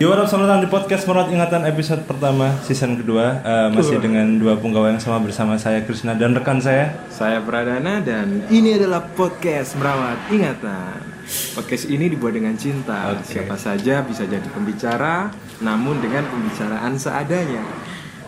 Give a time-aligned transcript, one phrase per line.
[0.00, 4.56] Yo, selamat datang di podcast Merawat Ingatan episode pertama season kedua Eh, Masih dengan dua
[4.56, 9.76] punggawa yang sama bersama saya Krishna dan rekan saya Saya Pradana dan ini adalah podcast
[9.76, 11.04] Merawat Ingatan.
[11.52, 13.12] Podcast ini dibuat dengan cinta.
[13.12, 13.28] Oke.
[13.28, 15.28] Siapa saja bisa jadi pembicara,
[15.60, 17.60] namun dengan pembicaraan seadanya.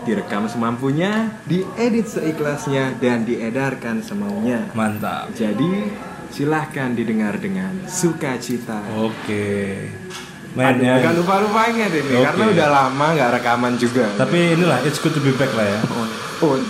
[0.04, 4.68] Direkam semampunya, diedit seikhlasnya, dan diedarkan semaunya.
[4.76, 5.88] Mantap Jadi,
[6.28, 8.84] silahkan didengar dengan sukacita.
[8.92, 12.24] Oke Aduh, Mainnya Jangan lupa-lupa ingat ini, Oke.
[12.26, 14.04] karena udah lama nggak rekaman juga.
[14.14, 15.78] Tapi inilah, it's good to be back lah ya
[16.38, 16.60] Oh,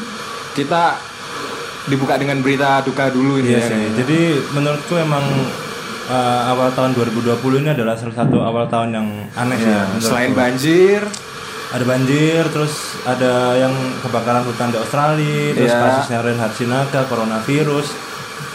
[0.52, 0.95] kita
[1.84, 3.62] dibuka dengan berita duka dulu Iya ini ya.
[3.66, 4.20] sih, jadi
[4.52, 5.24] menurutku emang
[6.04, 10.30] eh, awal tahun 2020 ini adalah salah satu awal tahun yang aneh ya, Ya, selain
[10.32, 11.02] banjir,
[11.68, 15.80] Ada banjir, terus ada yang kebakaran hutan di Australia, terus Iya.
[15.80, 17.88] kasusnya Reinhard Sinaga, coronavirus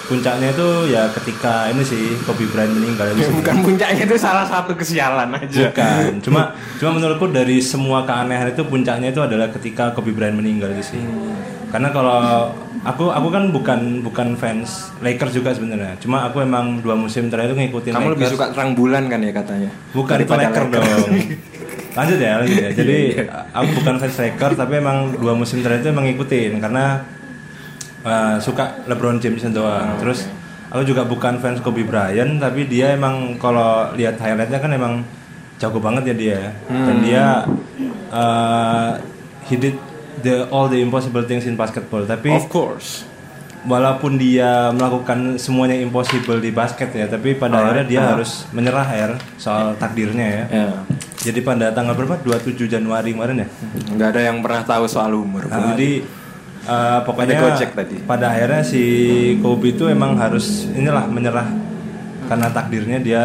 [0.08, 4.72] Puncaknya itu ya ketika ini sih Kobe Bryant meninggal itu bukan puncaknya itu salah satu
[4.72, 5.68] kesialan aja.
[5.68, 10.72] Bukan, cuma cuma menurutku dari semua keanehan itu puncaknya itu adalah ketika Kobe Bryant meninggal
[10.72, 11.04] itu sih.
[11.68, 12.55] Karena kalau
[12.88, 15.99] aku aku kan bukan bukan fans Lakers juga sebenarnya.
[15.99, 18.36] Cuma aku emang dua musim terakhir itu ngikutin Kamu lebih Lakers.
[18.40, 19.70] suka terang bulan kan ya katanya?
[19.92, 20.71] bukan itu Lakers Lakers.
[20.71, 21.12] dong.
[21.98, 22.70] Lanjut ya, lanjut ya.
[22.80, 22.99] Jadi
[23.52, 27.04] aku bukan fans Lakers tapi emang dua musim terakhir itu emang ngikutin karena
[28.08, 30.00] uh, suka LeBron James doang.
[30.00, 30.32] Terus
[30.72, 34.94] aku juga bukan fans Kobe Bryant tapi dia emang kalau lihat highlightnya kan emang
[35.60, 36.41] jago banget ya dia.
[36.72, 37.44] Dan dia
[38.12, 38.96] uh,
[39.52, 39.76] he did
[40.24, 42.04] the all the impossible things in basketball.
[42.08, 43.04] Tapi Of course.
[43.68, 49.08] walaupun dia melakukan semuanya impossible di basket ya, tapi pada akhirnya dia harus menyerah ya
[49.36, 50.44] soal takdirnya ya.
[50.48, 50.70] Ya.
[51.18, 52.21] Jadi pada tanggal berapa?
[52.24, 53.48] 27 Januari kemarin ya.
[53.92, 55.49] Nggak ada yang pernah tahu soal umur.
[55.49, 56.05] Nah, jadi
[56.68, 57.96] uh, pokoknya Gojek tadi.
[58.04, 58.84] pada akhirnya si
[59.40, 61.48] Kobe itu emang harus inilah menyerah
[62.27, 63.24] karena takdirnya dia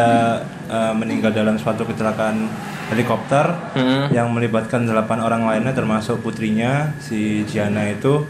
[0.65, 2.47] uh, meninggal dalam suatu kecelakaan
[2.87, 4.07] helikopter Hmm.
[4.09, 8.23] yang melibatkan delapan orang lainnya termasuk putrinya si Gianna itu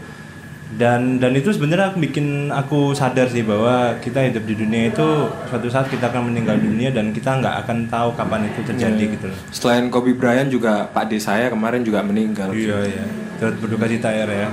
[0.74, 5.06] dan dan itu sebenarnya bikin aku sadar sih bahwa kita hidup di dunia itu
[5.46, 9.14] suatu saat kita akan meninggal dunia dan kita nggak akan tahu kapan itu terjadi Iya.
[9.14, 9.38] gitu loh.
[9.52, 12.50] Selain Kobe Bryant juga Pak D saya kemarin juga meninggal.
[12.50, 13.04] Iya iya.
[13.38, 14.48] Turut berduka cita ya ya.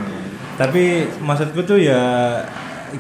[0.62, 0.84] Tapi
[1.18, 2.02] maksudku tuh ya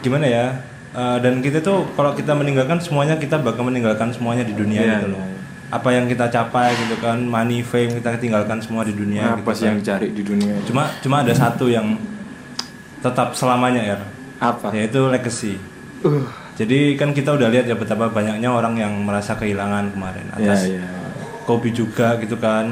[0.01, 0.45] gimana ya?
[0.91, 4.93] eh, dan kita tuh kalau kita meninggalkan semuanya kita bakal meninggalkan semuanya di dunia Iya,
[4.97, 5.21] gitu loh.
[5.21, 5.39] iya.
[5.71, 9.37] Apa yang kita capai gitu kan, money, fame kita tinggalkan semua di dunia.
[9.37, 9.69] Apa gitu sih kan.
[9.71, 10.55] yang dicari di dunia?
[10.67, 11.95] Cuma cuma ada satu yang
[12.99, 13.97] tetap selamanya ya,
[14.37, 14.73] Apa?
[14.75, 15.55] yaitu legacy.
[16.03, 16.27] Uh.
[16.59, 20.67] Jadi kan kita udah lihat ya betapa banyaknya orang yang merasa kehilangan kemarin Ya, atas
[20.67, 20.83] ya.
[21.47, 22.69] Kobe juga gitu kan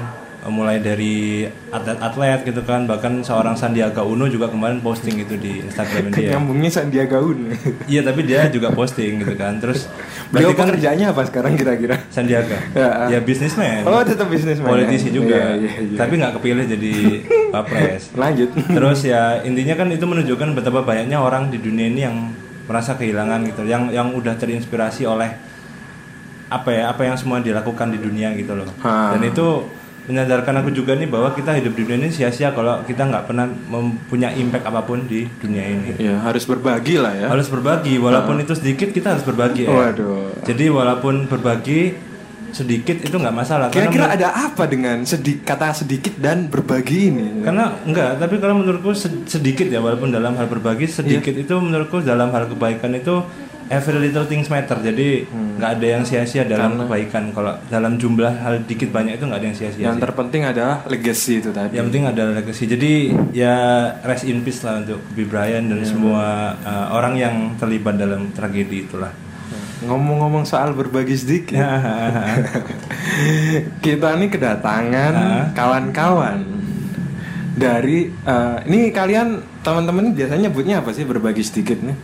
[0.49, 6.09] mulai dari atlet-atlet gitu kan bahkan seorang Sandiaga Uno juga kemarin posting itu di Instagram
[6.11, 7.53] dia Nyambungnya Sandiaga Uno.
[7.85, 9.85] iya tapi dia juga posting gitu kan terus
[10.27, 11.97] Beliau kan pekerjaannya apa sekarang kira-kira?
[12.09, 13.07] Sandiaga Ya.
[13.07, 14.65] ya bisnismen Oh, tetap bisnismen.
[14.65, 15.95] politisi juga Iya, iya, iya.
[15.95, 16.93] tapi nggak kepilih jadi
[17.53, 18.49] wapres Lanjut.
[18.67, 22.17] terus ya intinya kan itu menunjukkan betapa banyaknya orang di dunia ini yang
[22.65, 25.33] merasa kehilangan gitu yang yang udah terinspirasi oleh
[26.47, 29.13] apa ya apa yang semua dilakukan di dunia gitu loh Ha.
[29.13, 29.69] dan itu
[30.09, 33.45] menyadarkan aku juga nih bahwa kita hidup di dunia ini sia-sia kalau kita nggak pernah
[33.45, 37.27] mempunyai impact apa pun di dunia ini Ya, harus berbagi lah ya.
[37.27, 40.41] harus berbagi walaupun itu sedikit kita harus berbagi ya Waduh.
[40.41, 41.93] jadi walaupun berbagi
[42.49, 47.45] sedikit itu nggak masalah Kira-kira ada apa dengan sedi kata sedikit dan berbagi ini?
[47.45, 51.45] Karena enggak, tapi kalau menurutku sed- sedikit ya walaupun dalam hal berbagi sedikit Iya.
[51.45, 53.21] itu menurutku dalam hal kebaikan itu
[53.69, 54.75] every little things matter.
[54.75, 55.55] Jadi Hmm.
[55.57, 57.29] nggak ada yang sia-sia dalam kebaikan.
[57.31, 59.83] Kalau dalam jumlah hal dikit banyak itu nggak ada yang sia-sia.
[59.85, 60.01] yang sih.
[60.01, 61.77] terpenting adalah legacy itu tadi.
[61.77, 62.63] Yang penting ada legacy.
[62.65, 62.91] Jadi
[63.31, 63.55] ya
[64.01, 65.71] rest in peace lah untuk Bryant Iya.
[65.71, 66.25] dan semua
[66.59, 69.13] uh, orang yang terlibat dalam tragedi itulah.
[69.79, 71.55] Ngomong-ngomong soal berbagi sedikit,
[73.79, 75.13] kita nih kedatangan
[75.55, 76.43] kawan-kawan
[77.55, 81.95] dari eh, ini kalian teman-teman biasanya nyebutnya apa sih berbagi sedikit nih?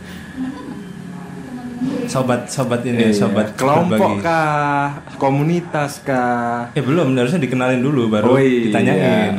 [2.06, 3.58] Sobat-sobat ini, Iya, sobat berbagi.
[3.58, 4.86] kelompok kah,
[5.16, 6.70] komunitas kah?
[6.72, 8.62] Eh belum, harusnya dikenalin dulu baru Oh, iya.
[8.66, 9.34] ditanyain.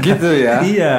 [0.00, 0.62] gitu ya?
[0.72, 0.94] iya,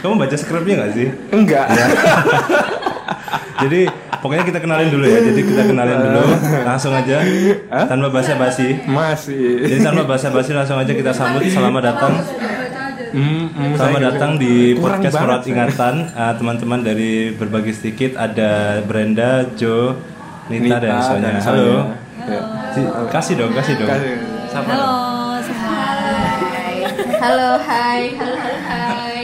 [0.00, 1.08] kamu baca skripnya nggak sih?
[1.30, 1.66] Enggak.
[3.60, 3.84] Jadi
[4.16, 5.20] pokoknya kita kenalin dulu ya.
[5.20, 6.22] Jadi kita kenalin dulu
[6.62, 7.20] langsung aja
[7.84, 8.80] tanpa basa-basi.
[8.86, 9.68] Masih.
[9.68, 12.14] Jadi tanpa basa-basi langsung aja kita sambut selamat datang.
[13.10, 15.42] Hmm, hmm, Selamat datang di Kurang podcast Merawat.
[15.44, 19.98] Ingatan Ah, teman-teman dari berbagi sedikit ada Brenda, Jo,
[20.46, 21.22] Nita, dan Nita Sonya.
[21.26, 21.70] dan Halo.
[22.20, 22.40] Ya.
[22.70, 23.88] Si- Kasih dong, kasih dong.
[23.88, 24.14] Kasih.
[24.46, 24.92] Sapa Halo
[25.40, 25.82] semua.
[27.20, 28.02] Halo, hai.
[28.12, 29.22] Halo, halo, hai.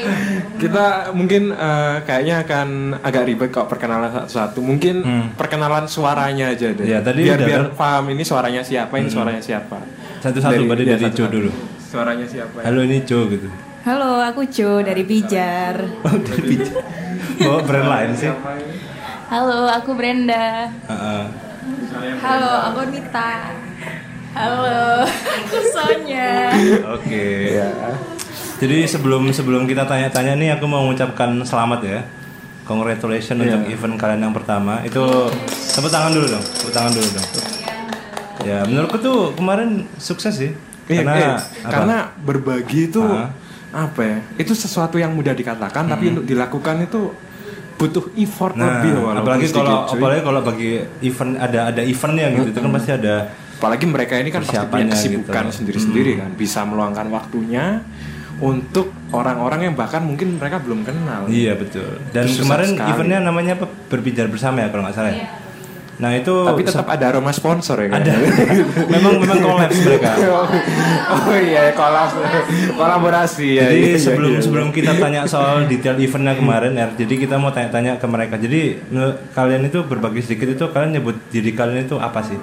[0.56, 2.68] Kita mungkin eh, kayaknya akan
[3.00, 4.60] agak ribet kok perkenalan satu-satu.
[4.60, 5.26] Mungkin Hmm.
[5.32, 6.84] perkenalan suaranya aja deh.
[6.84, 9.80] Ya, tadi biar udah biar paham ini suaranya siapa, ini suaranya siapa.
[10.18, 11.32] Satu-satu berarti ya, dari Jo satu-satu.
[11.32, 11.50] dulu.
[11.78, 12.56] Suaranya siapa?
[12.58, 12.64] ya?
[12.66, 13.48] Halo ini Jo gitu.
[13.82, 15.76] Halo, aku Jo dari Pijar.
[16.02, 16.82] Oh, dari Pijar.
[17.38, 18.30] Bawa brand lain sih.
[19.26, 20.70] Halo, aku Brenda.
[20.86, 21.22] Heeh.
[22.22, 23.50] Halo, aku Nita.
[24.36, 26.52] Halo, aku Sonya.
[26.94, 27.58] Oke.
[27.58, 27.70] Ya.
[28.56, 31.98] Jadi sebelum sebelum kita tanya-tanya nih aku mau mengucapkan selamat ya.
[32.66, 33.58] Congratulations Iya.
[33.58, 34.82] untuk event kalian yang pertama.
[34.82, 35.30] Itu
[35.74, 36.44] tepuk tangan dulu dong.
[36.44, 37.28] Tepuk tangan dulu dong.
[38.42, 40.52] Ya, menurutku tuh kemarin sukses sih.
[40.86, 43.34] Iya, karena eh, karena berbagi itu Ah.
[43.74, 44.18] apa ya?
[44.38, 47.10] Itu sesuatu yang mudah dikatakan, tapi untuk dilakukan itu
[47.76, 48.64] butuh effort Hmm.
[48.64, 48.90] Nah, lebih.
[48.96, 50.70] walaupun apalagi kalau apalagi kalau bagi
[51.04, 53.14] event ada ada eventnya gitu, itu kan pasti ada
[53.56, 55.56] apalagi mereka ini kan pasti punya kesibukan gitu.
[55.60, 57.84] sendiri-sendiri kan, bisa meluangkan waktunya
[58.36, 61.24] untuk orang-orang yang bahkan mungkin mereka belum kenal.
[61.24, 62.00] Iya betul.
[62.12, 62.90] Dan kemarin sekali.
[62.92, 63.64] eventnya namanya apa?
[63.88, 65.12] Berbicara bersama ya kalau nggak salah.
[65.12, 65.24] ya?
[65.96, 68.04] Nah itu Tapi tetap ada aroma sponsor ya kan?
[68.04, 68.12] ada.
[68.92, 70.12] memang memang kolaps mereka.
[71.08, 72.12] oh iya, kolab
[72.76, 73.72] kolaborasi ya.
[73.72, 74.40] jadi iya, iya, sebelum iya.
[74.44, 78.36] sebelum kita tanya soal detail eventnya kemarin ya, jadi kita mau tanya-tanya ke mereka.
[78.36, 78.76] Jadi
[79.32, 82.36] kalian itu berbagi sedikit itu kalian nyebut diri kalian itu apa sih?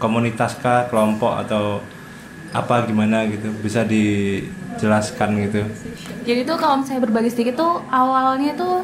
[0.00, 1.84] Komunitas kah, kelompok atau
[2.56, 3.52] apa gimana gitu?
[3.60, 5.60] Bisa dijelaskan gitu.
[6.24, 8.80] Jadi tuh kalau saya berbagi sedikit tuh awalnya tuh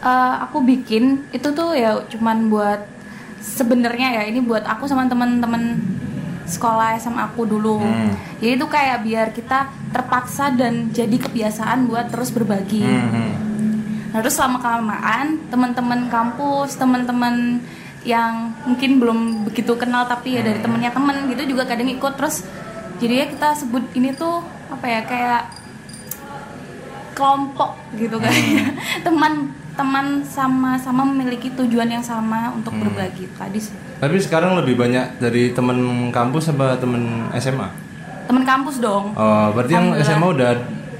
[0.00, 2.80] eh, aku bikin itu tuh ya cuman buat
[3.42, 5.82] sebenarnya ya ini buat aku sama teman-teman
[6.46, 7.82] sekolah SMA aku dulu.
[7.82, 8.14] Hmm.
[8.38, 12.86] Jadi tuh kayak biar kita terpaksa dan jadi kebiasaan buat terus berbagi.
[12.86, 13.30] Hmm.
[14.12, 17.64] Nah, terus lama kelamaan teman-teman kampus, teman-teman
[18.02, 22.42] yang mungkin belum begitu kenal tapi ya dari temennya temen gitu juga kadang ikut terus
[22.98, 24.42] jadi ya kita sebut ini tuh
[24.74, 25.42] apa ya kayak
[27.14, 28.34] kelompok gitu kan
[29.06, 35.16] teman teman sama-sama memiliki tujuan yang sama untuk berbagi tadi sih Tapi sekarang lebih banyak
[35.16, 35.78] dari teman
[36.08, 37.02] kampus apa teman
[37.34, 37.68] SMA?
[38.22, 39.92] teman kampus dong Oh, berarti yang.
[39.98, 40.52] SMA udah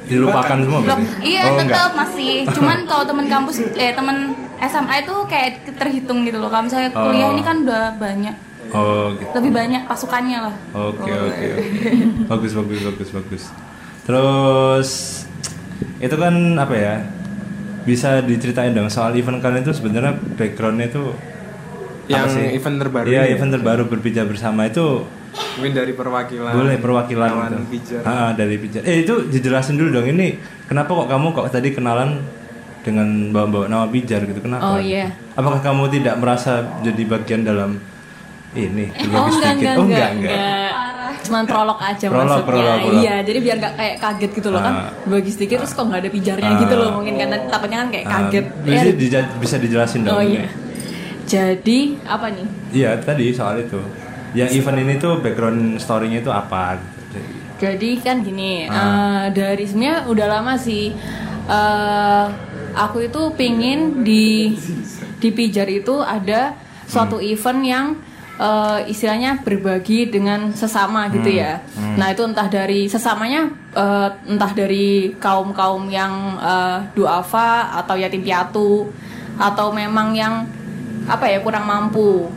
[0.03, 1.05] dilupakan semua berarti?
[1.23, 6.37] iya oh, tetap masih cuman kalau teman kampus eh teman SMA itu kayak terhitung gitu
[6.37, 7.33] loh kalau misalnya kuliah Oh.
[7.33, 8.35] ini kan udah banyak
[8.71, 9.29] Oh, gitu.
[9.35, 11.89] lebih banyak pasukannya lah Oke oke oke.
[12.31, 13.43] Bagus bagus bagus bagus.
[14.03, 14.91] Terus
[15.99, 16.95] itu kan apa ya?
[17.83, 21.05] Bisa diceritain dong soal event kalian itu sebenarnya backgroundnya itu
[22.11, 22.47] yang apa sih?
[22.59, 23.33] event terbaru Iya ya?
[23.39, 27.57] event terbaru berbicara bersama itu mungkin dari perwakilan boleh perwakilan gitu.
[27.73, 28.03] pijar.
[28.05, 28.85] Ah, dari pijar.
[28.85, 30.37] Eh itu dijelasin dulu dong ini
[30.69, 32.21] kenapa kok kamu kok tadi kenalan
[32.83, 34.75] dengan bawa-bawa nama pijar gitu kenapa?
[34.75, 35.15] Oh, iya.
[35.39, 37.79] Apakah kamu tidak merasa jadi bagian dalam
[38.53, 38.91] ini?
[39.15, 39.67] Oh berbagi enggak sedikit?
[39.71, 40.92] enggak oh, enggak, enggak, enggak.
[41.23, 42.45] Cuman prolog aja Prolog, maksudnya.
[42.45, 42.99] prolog, prolog.
[42.99, 44.65] Iya, jadi biar nggak kayak kaget gitu loh Ah.
[44.65, 44.75] kan.
[45.07, 46.61] Bagi sedikit terus kok nggak ada pijarnya Ah.
[46.61, 48.45] gitu loh mungkin karena takutnya kan kayak Ah, kaget.
[48.61, 50.13] bisa, Ya, dija- bisa dijelasin dong.
[50.13, 50.47] oh iya.
[51.25, 52.47] Jadi apa nih?
[52.73, 53.79] Iya tadi soal itu.
[54.33, 56.81] Yang event ini tuh background story-nya itu apa?
[57.57, 58.75] Jadi kan gini, Ah.
[59.23, 60.91] eh, dari sebenarnya udah lama sih.
[61.45, 62.27] eh,
[62.73, 64.55] aku itu pingin di
[65.19, 66.55] di pijar itu ada
[66.85, 67.27] suatu Hmm.
[67.29, 67.87] event yang
[68.35, 71.39] eh, istilahnya berbagi dengan sesama gitu Hmm.
[71.39, 71.53] ya.
[71.95, 78.21] Nah itu entah dari sesamanya, eh, entah dari kaum kaum yang eh, duafa atau yatim
[78.21, 78.89] piatu
[79.35, 80.45] atau memang yang
[81.05, 82.31] apa ya kurang mampu.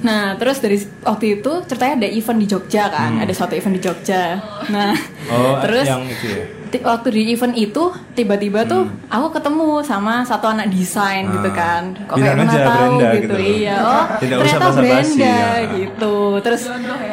[0.00, 3.80] Nah, terus dari waktu itu ceritanya ada event di Jogja kan, ada suatu event di
[3.80, 4.36] Jogja.
[4.68, 5.32] Nah, Hmm.
[5.32, 6.44] Oh, terus yang itu ya.
[6.80, 11.54] Waktu di event itu tiba-tiba tuh aku ketemu sama satu anak desain gitu Hmm.
[11.54, 11.54] Ah.
[11.54, 11.82] kan.
[12.04, 13.22] Kok kayak pernah tahu Brenda gitu.
[13.22, 13.36] gitu.
[13.36, 15.52] Iya, oh Tidak usah ternyata basa-basi, Brenda ya.
[15.76, 16.14] gitu.
[16.40, 16.62] Terus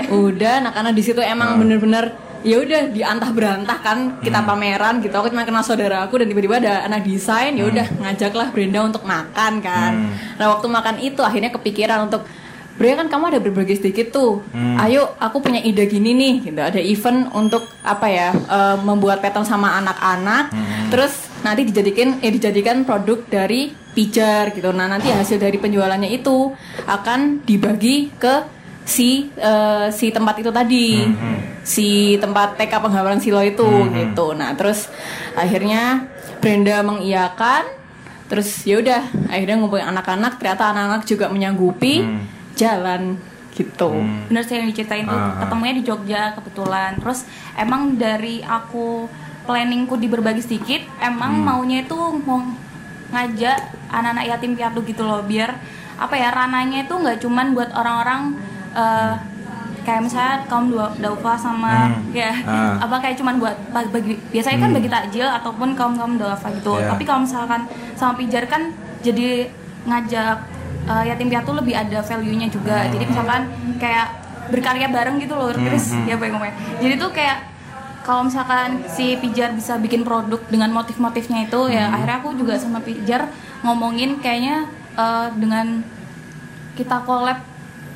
[0.09, 1.59] udah anak-anak di situ emang Hmm.
[1.61, 2.05] bener-bener
[2.41, 6.57] ya udah diantah berantah kan kita pameran gitu aku cuma kenal saudara aku dan tiba-tiba
[6.57, 10.13] ada anak desain ya udah ngajaklah Brenda untuk makan kan Hmm.
[10.35, 12.25] nah waktu makan itu akhirnya kepikiran untuk
[12.81, 14.41] Brenda kan kamu ada berbagi sedikit tuh.
[14.49, 14.73] Hmm.
[14.81, 16.57] ayo aku punya ide gini nih gitu.
[16.57, 20.49] Ada event untuk apa ya eh, membuat pattern sama anak-anak.
[20.49, 20.89] Hmm.
[20.89, 24.73] terus nanti dijadikan eh dijadikan produk dari pijar gitu.
[24.73, 26.49] Nah nanti hasil dari penjualannya itu
[26.89, 28.49] akan dibagi ke
[28.81, 31.05] si eh, si tempat itu tadi.
[31.61, 34.33] Si tempat TK penggambaran silo itu gitu.
[34.33, 34.89] Nah terus
[35.37, 36.09] akhirnya
[36.41, 37.77] Brenda mengiyakan.
[38.25, 40.41] Terus ya udah akhirnya ngumpulin anak-anak.
[40.41, 42.01] Ternyata anak-anak juga menyanggupi
[42.61, 43.17] jalan
[43.51, 43.89] gitu
[44.29, 45.39] bener sih yang diceritain tuh Ah, ah.
[45.41, 47.25] ketemunya di Jogja kebetulan terus
[47.55, 49.09] emang dari aku
[49.43, 52.39] planningku di berbagi sedikit emang maunya itu mau
[53.09, 53.57] ngajak
[53.89, 55.51] anak-anak yatim piatu gitu loh biar
[55.97, 58.39] apa ya rananya itu nggak cuman buat orang-orang
[58.71, 59.13] eh,
[59.81, 62.13] kayak misalnya kaum dua daufa sama Hmm.
[62.13, 62.77] ya Ah.
[62.79, 66.87] apa kayak cuman buat bagi, biasanya kan bagi takjil ataupun kaum kaum daufa gitu Ya.
[66.87, 67.65] tapi kalau misalkan
[67.97, 69.49] sama pijar kan jadi
[69.83, 70.37] ngajak
[70.87, 72.87] eh, yatim piatu lebih ada value nya juga.
[72.89, 74.21] Jadi misalkan kayak
[74.51, 75.95] berkarya bareng gitu loh Chris.
[76.09, 77.37] ya baik ngomongnya jadi tuh kayak
[78.01, 82.83] kalau misalkan si Pijar bisa bikin produk dengan motif-motifnya itu ya akhirnya aku juga sama
[82.83, 83.31] Pijar
[83.63, 84.67] ngomongin kayaknya
[84.99, 85.85] eh, dengan
[86.75, 87.39] kita collab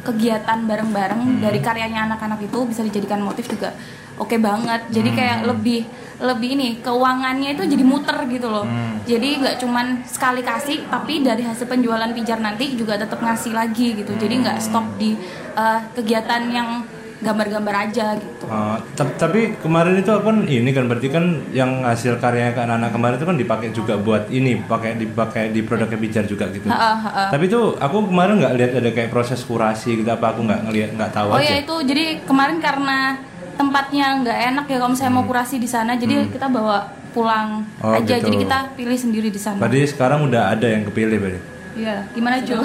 [0.05, 3.73] kegiatan bareng-bareng dari karyanya anak-anak itu bisa dijadikan motif juga
[4.15, 4.81] oke banget.
[4.91, 5.81] Jadi kayak lebih
[6.15, 8.63] lebih ini keuangannya itu jadi muter gitu loh.
[9.03, 13.99] Jadi nggak cuman sekali kasih tapi dari hasil penjualan pijar nanti juga tetap ngasih lagi
[13.99, 14.15] gitu.
[14.15, 15.17] Jadi nggak stop di
[15.55, 16.69] eh, kegiatan yang
[17.17, 22.17] gambar-gambar aja gitu Oh, tap- tapi kemarin itu kan ini kan berarti kan yang hasil
[22.17, 26.23] karyanya ke anak-anak kemarin itu kan dipakai juga buat ini pakai dipakai di produknya bijar
[26.23, 26.67] juga gitu.
[26.67, 27.23] Ha-ha, ha-ha.
[27.29, 30.89] Tapi itu aku kemarin nggak lihat ada kayak proses kurasi gitu apa aku nggak ngelihat
[30.93, 31.47] nggak tahu Oh aja.
[31.47, 33.17] ya itu jadi kemarin karena
[33.55, 36.77] tempatnya nggak enak ya kalau misalnya mau kurasi di sana jadi kita bawa
[37.09, 38.27] pulang Oh, aja gitu.
[38.27, 39.55] jadi kita pilih sendiri di sana.
[39.57, 41.39] Berarti sekarang udah ada yang kepilih berarti.
[41.75, 42.59] Iya, gimana Jo?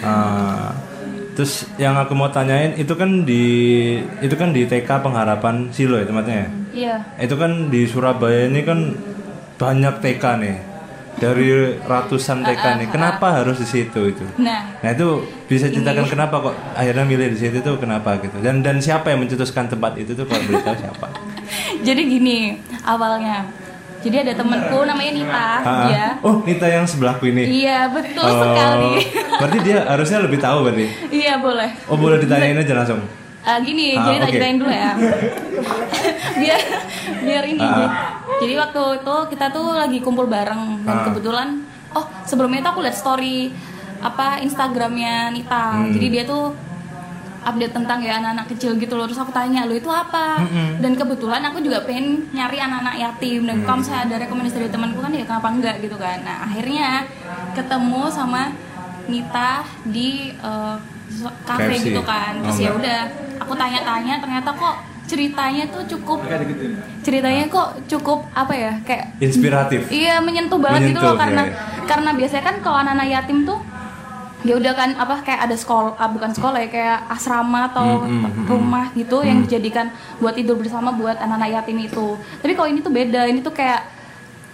[0.00, 0.70] Ah,
[1.36, 3.44] terus yang aku mau tanyain itu kan di
[4.24, 6.34] itu kan di TK Pengharapan Silo ya tempatnya.
[6.34, 6.48] ya?
[6.72, 6.96] Iya.
[7.20, 8.96] Itu kan di Surabaya ini kan
[9.60, 10.56] banyak TK nih.
[11.16, 11.48] Dari
[11.80, 12.88] ratusan TK nih.
[12.92, 14.24] Kenapa harus di situ itu?
[14.36, 18.60] Nah, Nah itu bisa ceritakan kenapa kok akhirnya milih di situ tuh kenapa gitu dan
[18.60, 21.06] dan siapa yang mencetuskan tempat itu tuh kalau boleh tahu siapa?
[21.86, 23.44] jadi gini awalnya.
[24.06, 26.06] Jadi ada temenku namanya Nita, Ah, dia.
[26.20, 27.42] Oh Nita yang sebelahku ini.
[27.60, 29.02] Iya betul Oh, sekali.
[29.36, 30.86] Berarti dia harusnya lebih tahu berarti.
[31.10, 31.74] iya boleh.
[31.86, 33.02] Oh boleh ditanyain aja langsung.
[33.42, 34.32] Ah, gini, Ah, jadi tak oke.
[34.32, 34.90] ceritain dulu ya.
[36.40, 36.60] biar
[37.20, 37.60] biar ini.
[37.60, 37.90] Ah.
[38.36, 41.04] Jadi waktu itu kita tuh lagi kumpul bareng dan Ah.
[41.04, 41.48] kebetulan
[41.90, 43.50] oh sebelumnya itu aku lihat story
[43.98, 45.66] apa Instagramnya Nita.
[45.74, 45.90] Hmm.
[45.90, 46.54] Jadi dia tuh
[47.46, 49.06] update tentang ya anak-anak kecil gitu loh.
[49.06, 50.42] Terus aku tanya lo itu apa?
[50.82, 53.46] Dan kebetulan aku juga pengen nyari anak-anak yatim.
[53.46, 56.18] Dan kalau misalnya ada rekomendasi dari temanku kan ya kenapa enggak gitu kan.
[56.26, 57.06] Nah akhirnya
[57.54, 58.50] ketemu sama
[59.06, 60.34] Nita di
[61.46, 61.94] KFC.
[61.94, 62.42] gitu kan.
[62.42, 62.98] Terus Oh, ya udah
[63.38, 64.76] aku tanya-tanya ternyata kok
[65.06, 66.70] ceritanya tuh cukup Mereka deketin.
[67.06, 69.86] ceritanya kok cukup apa ya kayak Inspiratif.
[69.86, 71.54] Iya menyentuh banget gitu Menyentuh, loh karena iya,
[71.86, 73.62] karena biasanya kan kalau anak-anak yatim tuh
[74.46, 78.46] ya udah kan apa kayak ada sekolah ah, bukan sekolah ya kayak asrama atau Hmm,
[78.46, 82.14] rumah gitu yang dijadikan buat tidur bersama buat anak-anak yatim itu.
[82.38, 83.82] Tapi kalau ini tuh beda, ini tuh kayak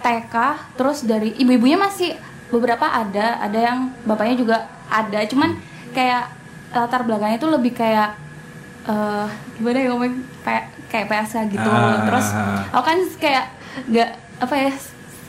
[0.01, 0.35] TK
[0.75, 2.17] terus dari ibu-ibunya masih
[2.49, 4.57] beberapa ada, ada yang bapaknya juga
[4.89, 5.55] ada, cuman
[5.93, 6.27] kayak
[6.73, 8.09] latar belakangnya itu lebih kayak
[8.83, 10.11] eh gimana ya ngomong
[10.43, 11.69] kayak kayak PSK gitu.
[11.69, 12.03] Ah.
[12.03, 12.27] Terus
[12.73, 13.45] aku kan kayak
[13.89, 14.09] nggak
[14.41, 14.71] apa ya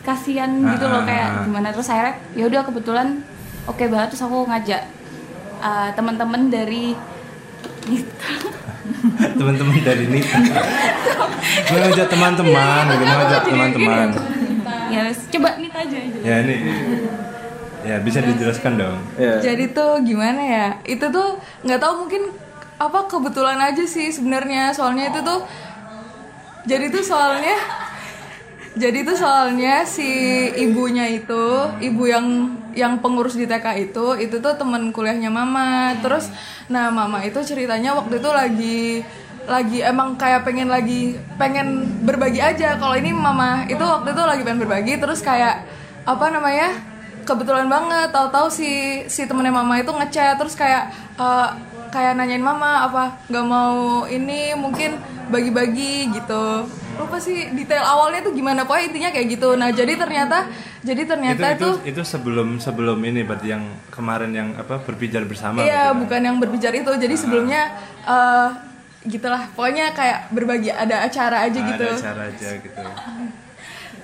[0.02, 1.44] kasihan gitu loh Ah, kayak ah, ah.
[1.46, 3.08] gimana terus akhirnya ya udah kebetulan
[3.68, 4.82] oke banget terus aku ngajak
[5.60, 6.96] uh, teman-teman dari
[9.34, 10.40] Teman-teman dari Nita.
[11.72, 14.08] Mengajak teman-teman, gitu, mengajak teman-teman.
[14.92, 16.56] ya wes, coba Nita aja aja Ya ini.
[17.84, 18.98] Ya bisa dijelaskan dong.
[19.20, 19.40] Ya.
[19.44, 20.68] Jadi tuh gimana ya?
[20.88, 22.32] Itu tuh nggak tahu mungkin
[22.80, 24.72] apa kebetulan aja sih sebenarnya.
[24.72, 25.44] Soalnya itu tuh
[26.64, 27.56] jadi tuh soalnya
[28.74, 30.06] jadi tuh soalnya si
[30.58, 31.46] ibunya itu,
[31.78, 35.94] ibu yang yang pengurus di TK itu, itu tuh teman kuliahnya mama.
[36.02, 36.26] Terus
[36.66, 38.80] nah mama itu ceritanya waktu itu lagi
[39.44, 42.74] lagi emang kayak pengen lagi pengen berbagi aja.
[42.74, 45.62] Kalau ini mama itu waktu itu lagi pengen berbagi terus kayak
[46.02, 46.94] apa namanya?
[47.24, 51.48] kebetulan banget tahu-tahu si si temennya mama itu ngechat terus kayak eh,
[51.88, 55.00] kayak nanyain mama apa nggak mau ini mungkin
[55.32, 59.48] bagi-bagi gitu lupa sih detail awalnya tuh gimana pokoknya intinya kayak gitu.
[59.58, 60.48] Nah jadi ternyata
[60.84, 65.26] jadi ternyata itu, itu, tuh itu sebelum sebelum ini berarti yang kemarin yang apa berbicara
[65.26, 65.62] bersama.
[65.62, 66.92] iya berarti, bukan yang berbicara itu.
[66.94, 67.62] Jadi sebelumnya
[68.06, 68.48] eh
[69.04, 69.52] gitulah.
[69.52, 71.86] Pokoknya kayak berbagi ada acara aja Nah, gitu.
[71.88, 72.84] Ada acara aja gitu.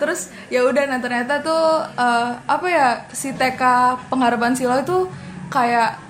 [0.00, 3.60] terus ya udah nah ternyata tuh eh, apa ya si TK
[4.08, 5.12] pengharapan silo itu
[5.52, 6.00] kayak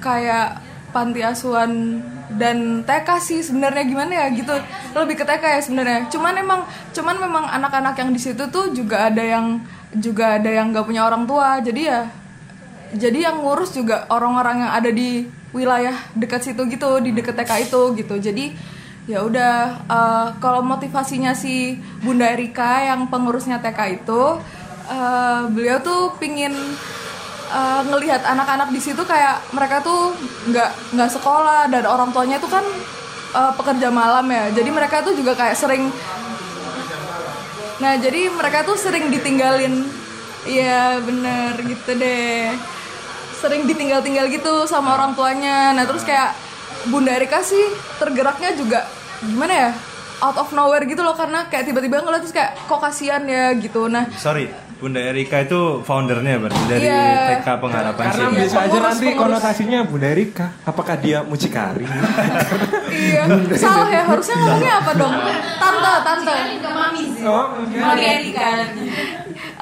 [0.00, 1.98] kayak panti asuhan
[2.36, 4.54] dan TK sih sebenarnya gimana ya gitu.
[4.92, 6.00] Lebih ke TK ya sebenarnya.
[6.12, 6.60] Cuman emang
[6.92, 9.60] cuman memang anak-anak yang di situ tuh juga ada yang
[9.96, 11.58] juga ada yang nggak punya orang tua.
[11.64, 12.08] Jadi ya
[12.92, 15.24] jadi yang ngurus juga orang-orang yang ada di
[15.56, 18.14] wilayah dekat situ gitu di dekat TK itu gitu.
[18.20, 18.52] Jadi
[19.08, 24.22] ya udah eh, kalau motivasinya si Bunda Erika yang pengurusnya TK itu
[24.92, 26.52] eh, beliau tuh pingin
[27.52, 30.16] eh, ngelihat anak-anak di situ kayak mereka tuh
[30.48, 32.64] nggak nggak sekolah dan orang tuanya tuh kan
[33.36, 34.48] eh, pekerja malam ya.
[34.50, 35.92] Jadi mereka tuh juga kayak sering
[37.82, 39.82] Nah jadi mereka tuh sering ditinggalin.
[40.46, 42.54] Iya bener gitu deh.
[43.42, 45.74] Sering ditinggal-tinggal gitu sama orang tuanya.
[45.74, 46.30] Nah terus kayak
[46.86, 47.62] Bunda Erika sih
[48.02, 48.82] tergeraknya juga
[49.22, 49.70] Gimana ya
[50.18, 53.54] Out of nowhere gitu loh Karena kayak tiba-tiba ngeliat terus kayak Kok kasihan ya?
[53.54, 53.86] gitu.
[53.86, 54.50] Nah Sorry,
[54.82, 57.38] Bunda Erika itu foundernya berarti dari Iya.
[57.38, 58.34] TK Pengharapan Karena Silo.
[58.34, 60.46] bisa aja nanti konotasinya Bunda Erika.
[60.66, 61.86] Apakah dia mucikari?
[62.90, 63.22] iya.
[63.62, 65.14] Salah ya harusnya ngomongnya apa dong?
[65.56, 66.34] Tante tante.
[67.22, 68.48] Oh, Mami Erika.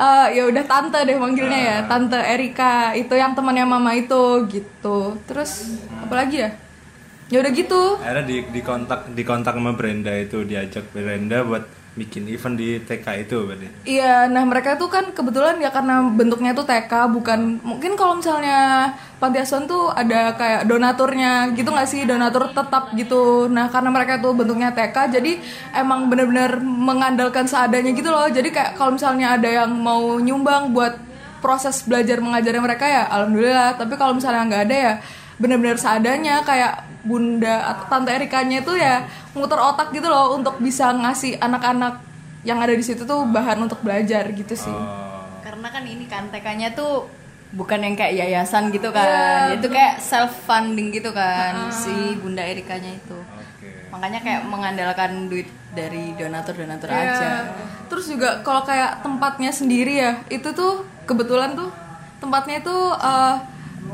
[0.01, 1.77] Eh, ya udah tante deh manggilnya ya.
[1.85, 5.21] Tante Erika itu yang temannya mama itu gitu.
[5.29, 6.51] Terus apa lagi ya?
[7.29, 8.01] Ya udah gitu.
[8.01, 11.63] Akhirnya di, di kontak di kontak sama Brenda itu diajak Brenda buat
[11.99, 13.67] bikin event di TK itu berarti.
[13.83, 18.95] Iya, nah mereka tuh kan kebetulan ya karena bentuknya tuh TK bukan mungkin kalau misalnya
[19.19, 23.51] panti asuhan tuh ada kayak donaturnya gitu nggak sih donatur tetap gitu.
[23.51, 25.33] Nah karena mereka tuh bentuknya TK jadi
[25.75, 28.31] emang bener-bener mengandalkan seadanya gitu loh.
[28.31, 30.95] Jadi kayak kalau misalnya ada yang mau nyumbang buat
[31.43, 33.75] proses belajar mengajarnya mereka ya alhamdulillah.
[33.75, 34.95] Tapi kalau misalnya nggak ada ya
[35.41, 40.93] bener-bener seadanya kayak bunda atau tante Erikanya itu ya muter otak gitu loh untuk bisa
[40.93, 42.01] ngasih anak-anak
[42.41, 44.79] yang ada di situ tuh bahan untuk belajar gitu sih.
[45.41, 47.09] Karena kan ini kan TK-nya tuh
[47.51, 49.05] bukan yang kayak yayasan gitu kan.
[49.53, 53.19] Iya, itu kayak self funding gitu kan si Bunda Erikanya itu.
[53.91, 57.03] Makanya kayak mengandalkan duit dari donatur-donatur Iya.
[57.11, 57.31] aja.
[57.91, 61.69] Terus juga kalau kayak tempatnya sendiri ya, itu tuh kebetulan tuh
[62.23, 63.35] tempatnya itu eh,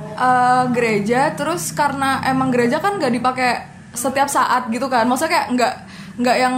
[0.09, 1.33] eh, gereja.
[1.33, 3.53] Terus karena emang gereja kan nggak dipakai
[3.91, 5.75] setiap saat gitu kan, maksudnya kayak nggak
[6.17, 6.55] nggak yang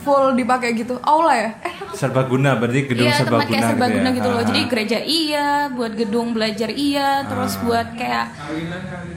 [0.00, 0.98] full dipakai gitu.
[0.98, 1.50] Aula ya?
[1.62, 4.16] Eh Serbaguna berarti gedung Iya, tempat serbaguna, kayak serbaguna ya.
[4.16, 4.40] gitu loh.
[4.40, 8.26] Ah, Jadi gereja iya, buat gedung belajar iya, terus buat kayak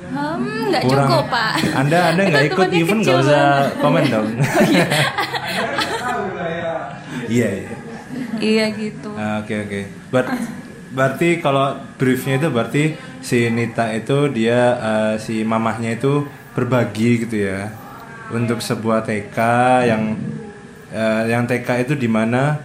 [0.06, 1.54] hmm nggak cukup pak.
[1.74, 3.44] Anda Anda nggak ikut event nggak usah
[3.80, 4.28] komen dong.
[7.26, 7.74] Iya iya.
[8.38, 9.10] Iya gitu.
[9.18, 9.80] Ah, Oke oke.
[10.14, 10.30] Ber-
[10.96, 12.84] berarti kalau briefnya itu berarti
[13.20, 16.24] si Nita itu dia eh, si mamahnya itu
[16.56, 17.68] berbagi gitu ya
[18.32, 19.38] untuk sebuah TK
[19.86, 20.04] yang
[20.90, 22.58] eh, yang TK itu di mana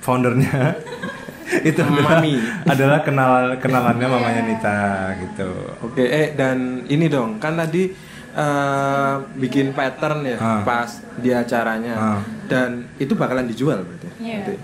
[0.00, 0.72] foundernya
[1.68, 2.34] itu adalah, Mami.
[2.64, 4.78] adalah kenal kenalannya mamanya Nita
[5.18, 5.50] gitu.
[5.82, 7.90] Oke, eh dan ini dong, kan tadi
[8.32, 10.62] eh, bikin pattern ya Ah.
[10.62, 10.88] pas
[11.18, 12.20] di acaranya Ah.
[12.46, 14.08] dan itu bakalan dijual berarti.
[14.22, 14.54] Nanti.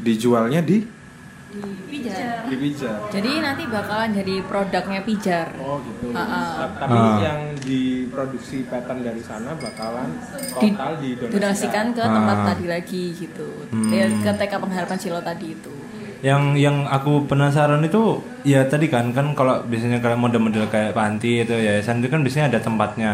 [0.00, 0.80] Dijualnya di
[1.50, 2.46] Pijar.
[2.46, 2.98] di Pijar.
[3.10, 5.50] Jadi nanti bakalan jadi produknya pijar.
[5.58, 6.14] Oh gitu.
[6.14, 7.18] Ah, Ta- Tapi Ah.
[7.18, 10.14] yang diproduksi pattern dari sana bakalan
[10.56, 10.94] Di- total
[11.28, 12.06] Donasikan ke Ah.
[12.08, 13.48] tempat tadi lagi gitu.
[13.68, 13.90] Hmm.
[13.90, 15.72] Ya, ke TK Pengharapan Silo tadi itu.
[16.20, 21.40] Yang yang aku penasaran itu ya tadi kan kan kalau biasanya kalian model-model kayak panti
[21.40, 23.12] itu yayasan itu kan biasanya ada tempatnya.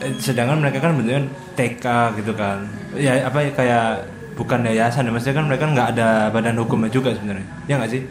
[0.00, 1.22] Eh, Sedangkan mereka kan bentuknya
[1.54, 1.86] TK
[2.18, 2.66] gitu kan.
[2.92, 3.88] Ya apa ya kayak
[4.34, 7.46] bukan yayasan ya maksudnya kan mereka nggak ada badan hukumnya juga sebenarnya.
[7.64, 8.02] Ya nggak sih?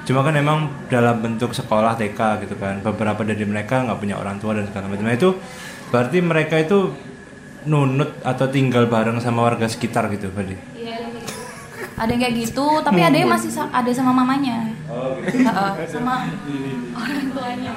[0.00, 2.80] Cuma kan emang dalam bentuk sekolah TK gitu kan.
[2.80, 5.04] Beberapa dari mereka nggak punya orang tua dan segala macam.
[5.04, 5.30] Nah, itu
[5.88, 6.92] berarti mereka itu
[7.62, 10.56] nunut atau tinggal bareng sama warga sekitar gitu berarti.
[11.94, 14.72] Ada yang kayak gitu, tapi ada yang masih sa- ada sama mamanya.
[15.20, 16.24] Heeh, sama
[16.96, 17.72] orang tuanya.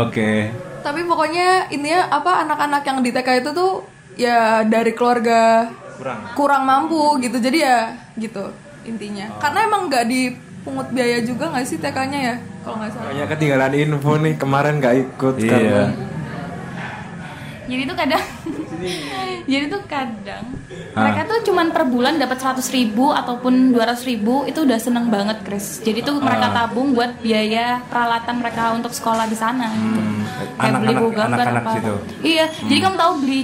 [0.00, 0.32] Oke.
[0.80, 3.72] tapi pokoknya intinya apa anak-anak yang di TK itu tuh
[4.14, 5.66] ya dari keluarga
[5.96, 6.18] Kurang.
[6.34, 7.78] kurang mampu gitu jadi ya
[8.14, 13.04] gitu intinya karena emang nggak dipungut biaya juga nggak sih TK-nya ya kalau nggak salah
[13.06, 15.50] Kayaknya ketinggalan info nih kemarin nggak ikut Iya.
[15.50, 15.84] karena
[17.66, 18.24] Jadi tuh kadang
[19.50, 20.44] Jadi tuh kadang
[20.92, 21.04] Ah.
[21.04, 25.38] mereka tuh cuman per bulan dapat 100 ribu ataupun 200 ribu itu udah seneng banget
[25.42, 25.78] Chris.
[25.78, 26.64] Jadi tuh mereka Ah.
[26.64, 30.00] tabung buat biaya peralatan mereka untuk sekolah di sana gitu.
[30.56, 31.72] Kayak beli anak-anak- buku gambar anak-anak apa.
[31.76, 31.94] gitu.
[32.24, 33.40] Iya, jadi kamu tahu beli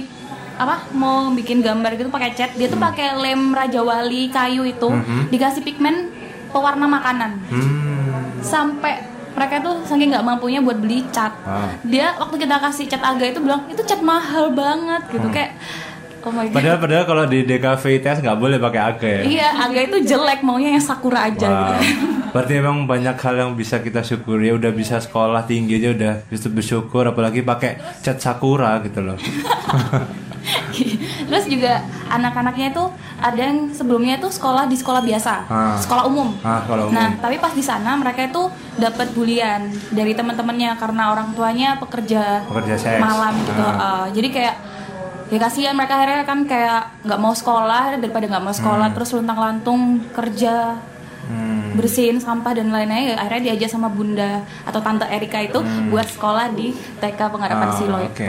[0.55, 4.89] apa mau bikin gambar gitu pakai cat dia tuh pakai lem raja wali kayu itu
[5.27, 6.13] dikasih pigmen
[6.47, 8.37] pewarna makanan Hmm.
[8.39, 11.73] sampai mereka tuh saking nggak mampunya buat beli cat Ah.
[11.81, 15.57] dia waktu kita kasih cat aga itu bilang itu cat mahal banget gitu kayak
[16.21, 19.21] oh my god Padahal padahal kalau di DKV ITS nggak boleh pakai aga ya.
[19.25, 21.57] iya aga itu jelek maunya yang sakura aja Wow.
[21.73, 21.75] gitu
[22.33, 24.49] Berarti emang banyak hal yang bisa kita syukuri.
[24.49, 29.13] Ya udah bisa sekolah tinggi aja udah bisa bersyukur apalagi pakai cat sakura gitu loh.
[31.27, 32.83] terus juga anak-anaknya itu
[33.17, 35.75] ada yang sebelumnya itu sekolah di sekolah biasa Ah.
[35.75, 36.93] sekolah umum Ah, sekolah umum.
[36.93, 38.43] Nah, tapi pas di sana mereka itu
[38.75, 42.99] dapat bulian dari teman-temannya karena orang tuanya pekerja, Pekerja seks.
[42.99, 43.53] malam gitu.
[43.55, 44.03] Ah.
[44.03, 44.55] Uh, jadi kayak
[45.25, 49.81] ya kasihan mereka akhirnya kan kayak nggak mau sekolah daripada nggak mau sekolah terus luntang-lantung
[50.09, 50.77] kerja
[51.23, 51.71] Hmm.
[51.73, 55.55] bersihin sampah dan lain-lain ya akhirnya diajak sama bunda atau tante Erika itu
[55.87, 58.11] buat sekolah di TK Pengharapan Ah, Silo Oke.
[58.11, 58.27] itu.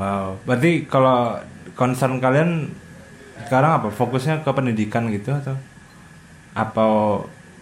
[0.00, 0.40] Wow.
[0.48, 1.36] Berarti kalau
[1.76, 2.72] concern kalian
[3.44, 3.88] sekarang apa?
[3.92, 5.60] Fokusnya ke pendidikan gitu atau
[6.56, 6.84] apa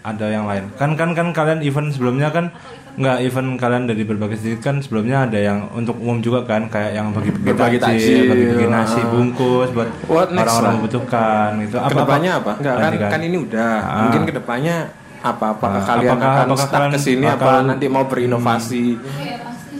[0.06, 0.70] ada yang lain?
[0.78, 2.54] Kan kan kan kalian event sebelumnya kan
[2.98, 6.98] nggak event kalian dari berbagai titik kan sebelumnya ada yang untuk umum juga kan kayak
[6.98, 9.06] yang bagi-bagi Berbagi takjil, takjil, bagi-bagi nasi ah.
[9.06, 11.76] bungkus buat orang-orang membutuhkan gitu.
[11.78, 12.52] ke depannya apa?
[12.58, 13.74] Enggak kan, kan ini udah.
[13.78, 13.98] Ah.
[14.02, 14.76] Mungkin ke depannya
[15.22, 15.46] apa?
[15.54, 18.84] Apakah Ah, kalian apakah- akan apakah stuck kalian ke sini apa nanti mau berinovasi?
[18.98, 19.78] Ya pasti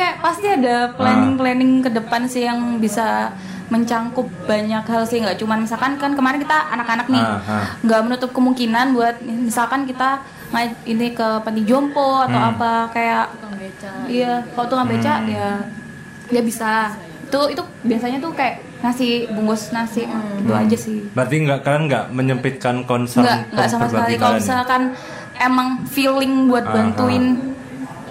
[0.00, 3.30] kayak pasti ada planning-planning ke depan sih yang bisa
[3.70, 5.22] mencangkup banyak hal sih.
[5.22, 7.64] Nggak cuma misalkan kan kemarin kita anak-anak nih Ah, ah.
[7.86, 10.24] nggak menutup kemungkinan buat misalkan kita
[10.82, 12.50] ini ke panti jompo atau Hmm.
[12.58, 13.24] apa kayak
[14.10, 15.62] iya kalau tukang beca ya
[16.26, 16.90] dia bisa.
[17.30, 20.02] Itu itu biasanya tuh kayak nasi bungkus nasi
[20.42, 21.06] gitu aja sih.
[21.14, 24.18] Berarti nggak kalian nggak menyempitkan concern nggak nggak sama sekali.
[24.18, 24.42] Kalau ya?
[25.40, 27.56] Emang feeling buat bantuin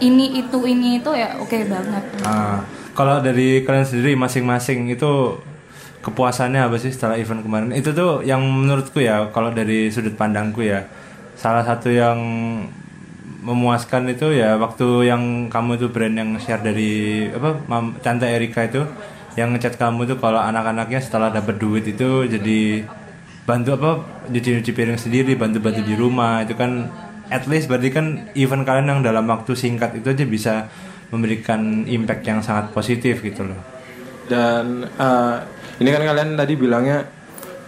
[0.01, 2.03] ini itu ini itu ya oke banget.
[2.25, 2.65] Ah,
[2.97, 5.37] kalau dari kalian sendiri masing-masing itu
[6.01, 7.69] kepuasannya apa sih setelah event kemarin?
[7.75, 10.87] Itu tuh yang menurutku ya kalau dari sudut pandangku ya
[11.39, 12.19] salah satu yang
[13.39, 18.67] memuaskan itu ya waktu yang kamu itu brand yang share dari apa Mam, Tante Erika
[18.67, 18.83] itu
[19.39, 22.83] yang ngechat kamu tuh kalau anak-anaknya setelah dapat duit itu jadi
[23.47, 23.91] bantu apa
[24.27, 26.91] nyuci-nyuci piring sendiri bantu-bantu di rumah itu kan
[27.29, 30.53] at least berarti kan event kalian yang dalam waktu singkat itu aja bisa
[31.09, 33.57] memberikan impact yang sangat positif gitu loh
[34.29, 35.35] Dan eh,
[35.81, 37.01] ini kan kalian tadi bilangnya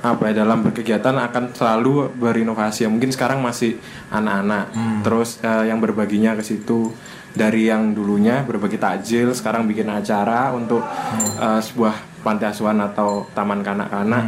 [0.02, 2.86] apa ya dalam berkegiatan akan selalu berinovasi.
[2.86, 3.78] Ya, Mungkin sekarang masih
[4.10, 4.74] anak-anak.
[5.02, 6.94] Terus eh, yang berbaginya ke situ
[7.34, 10.86] dari yang dulunya berbagi takjil, sekarang bikin acara untuk
[11.38, 14.26] eh, sebuah panti asuhan atau taman kanak-kanak.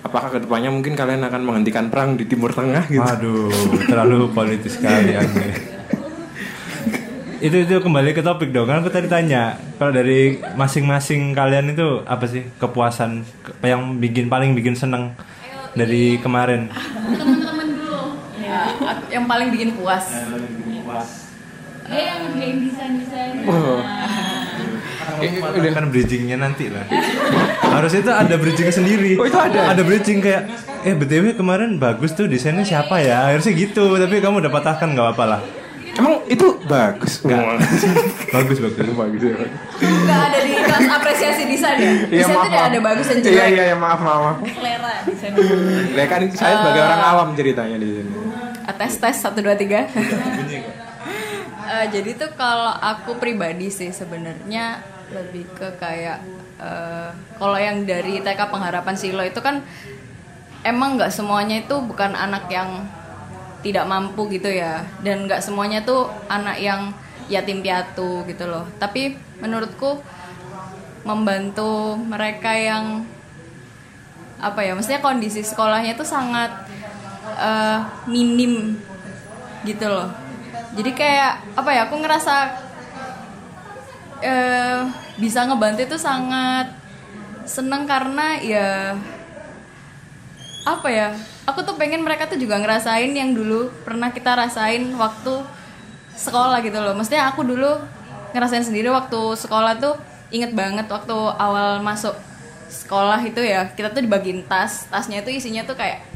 [0.00, 2.98] Apakah ke depannya mungkin kalian akan menghentikan perang di Timur Tengah gitu?
[2.98, 3.52] waduh
[3.84, 5.12] terlalu politis sekali
[7.40, 10.20] itu itu kembali ke topik dong kan aku tadi tanya kalau dari
[10.54, 15.16] masing-masing kalian itu apa sih kepuasan ke- yang bikin paling bikin seneng
[15.72, 16.68] dari kemarin
[18.40, 20.04] Ya, aku- yang paling bikin puas.
[23.46, 23.78] Oh.
[25.52, 26.84] Udah kan bridgingnya nanti lah
[27.70, 29.70] harus itu ada bridging sendiri Oh, itu ada?
[29.70, 30.46] ada bridging kayak
[30.80, 35.06] eh btw kemarin bagus tuh desainnya siapa ya harusnya gitu tapi kamu udah patahkan nggak
[35.08, 35.42] apa-apa lah
[35.90, 37.18] Emang itu bagus?
[38.32, 39.36] bagus bagus bagus ya.
[39.76, 41.82] Nggak ada di kelas apresiasi desain ya?
[41.82, 42.68] Iya, Desain maaf, maaf.
[42.70, 43.48] ada bagus dan Iya jelek.
[43.50, 44.20] iya iya, maaf maaf.
[44.22, 44.36] maaf.
[44.48, 45.32] Selera desain.
[45.92, 48.12] Ya kan saya sebagai orang awam ceritanya di sini.
[48.70, 49.82] tes tes satu dua tiga
[51.70, 56.22] Eh, jadi tuh kalau aku pribadi sih sebenarnya lebih ke kayak
[56.58, 59.62] eh, kalau yang dari TK pengharapan Silo itu kan
[60.62, 62.86] emang nggak semuanya itu bukan anak yang
[63.60, 64.86] tidak mampu gitu ya.
[65.04, 66.94] Dan nggak semuanya tuh anak yang
[67.28, 68.64] yatim piatu gitu loh.
[68.80, 70.00] Tapi menurutku
[71.04, 73.04] membantu mereka yang
[74.40, 76.50] apa ya maksudnya kondisi sekolahnya itu sangat
[77.36, 78.76] eh, minim
[79.64, 80.08] gitu loh.
[80.70, 82.36] Jadi kayak apa ya aku ngerasa
[84.20, 84.80] eh,
[85.16, 86.72] bisa ngebantu itu sangat
[87.44, 88.94] seneng karena ya
[90.60, 91.16] apa ya
[91.48, 95.42] aku tuh pengen mereka tuh juga ngerasain yang dulu pernah kita rasain waktu
[96.14, 96.92] sekolah gitu loh.
[96.94, 97.80] Maksudnya aku dulu
[98.36, 99.96] ngerasain sendiri waktu sekolah tuh
[100.30, 102.14] inget banget waktu awal masuk
[102.70, 106.06] sekolah itu ya kita tuh dibagiin tas tasnya itu isinya tuh kayak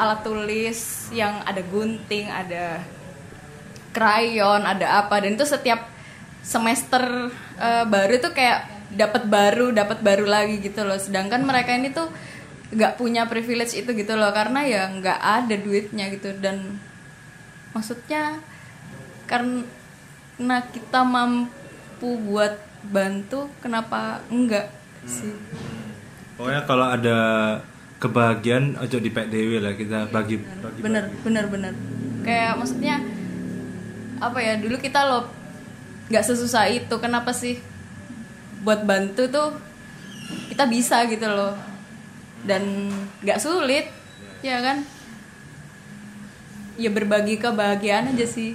[0.00, 2.80] alat tulis yang ada gunting ada
[3.92, 5.91] krayon ada apa dan itu setiap
[6.42, 10.98] semester eh, baru tuh kayak dapat baru dapat baru lagi gitu loh.
[11.00, 12.10] Sedangkan mereka ini tuh
[12.72, 16.34] nggak punya privilege itu gitu loh karena ya nggak ada duitnya gitu.
[16.36, 16.76] Dan
[17.72, 18.42] maksudnya
[19.30, 24.68] karena kita mampu buat bantu kenapa enggak
[25.06, 25.32] sih?
[26.36, 27.18] Pokoknya kalau ada
[28.02, 31.72] kebahagiaan ojo di PDW lah kita bagi bagi bener bener bener.
[32.26, 32.98] Kayak maksudnya
[34.18, 35.41] apa ya dulu kita lo
[36.12, 37.56] nggak sesusah itu kenapa sih
[38.60, 39.56] buat bantu tuh
[40.52, 41.56] kita bisa gitu loh.
[42.44, 42.92] Dan
[43.24, 43.88] nggak sulit
[44.44, 44.84] ya kan?
[46.76, 48.52] Ya berbagi kebahagiaan aja sih.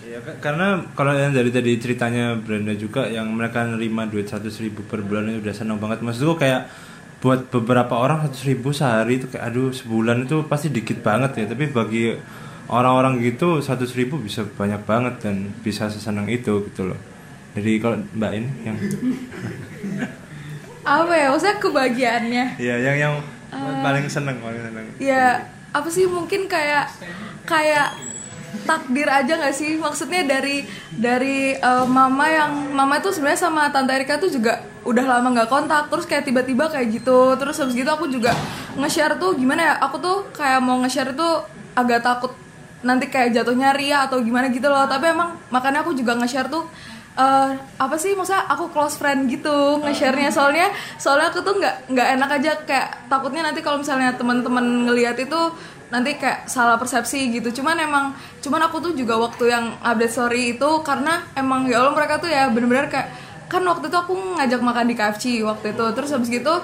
[0.00, 4.50] Ya, ka- karena kalau yang dari tadi ceritanya Brenda juga yang mereka nerima duit 100
[4.58, 6.02] ribu per bulan itu udah seneng banget.
[6.02, 6.66] Maksudku kayak
[7.20, 11.44] buat beberapa orang 100 ribu sehari itu kayak aduh sebulan itu pasti dikit banget ya.
[11.52, 12.16] Tapi bagi
[12.68, 17.00] orang-orang gitu 100 ribu bisa banyak banget dan bisa sesenang itu gitu loh.
[17.54, 18.76] Jadi kalau mbak ini yang
[20.86, 21.26] apa ya?
[21.34, 22.44] Maksudnya kebahagiaannya?
[22.58, 23.14] Ya yang yang
[23.82, 24.86] paling seneng paling seneng.
[25.02, 25.42] ya
[25.74, 26.06] apa sih?
[26.06, 26.86] Mungkin kayak
[27.46, 27.94] kayak
[28.66, 29.78] takdir aja nggak sih?
[29.78, 30.62] Maksudnya dari
[30.94, 35.50] dari eh, mama yang mama itu sebenarnya sama tante Erika tuh juga udah lama nggak
[35.50, 35.90] kontak.
[35.90, 37.34] Terus kayak tiba-tiba kayak gitu.
[37.34, 38.30] Terus habis gitu aku juga
[38.78, 39.74] nge-share tuh gimana ya?
[39.90, 41.28] Aku tuh kayak mau nge-share itu
[41.74, 42.30] agak takut
[42.80, 44.84] nanti kayak jatuhnya ria atau gimana gitu loh.
[44.88, 46.64] Tapi emang makanya aku juga nge-share tuh
[47.18, 50.30] eh, apa sih maksudnya aku close friend gitu nge-share-nya.
[50.32, 52.52] Soalnya soalnya aku tuh nggak nggak enak aja.
[52.64, 55.40] Kayak takutnya nanti kalau misalnya teman-teman ngelihat itu
[55.90, 57.60] nanti kayak salah persepsi gitu.
[57.60, 61.94] Cuman emang cuman aku tuh juga waktu yang update story itu karena emang ya Allah
[61.94, 63.10] mereka tuh ya bener-bener kayak
[63.50, 65.84] kan waktu itu aku ngajak makan di KFC waktu itu.
[65.92, 66.54] Terus habis gitu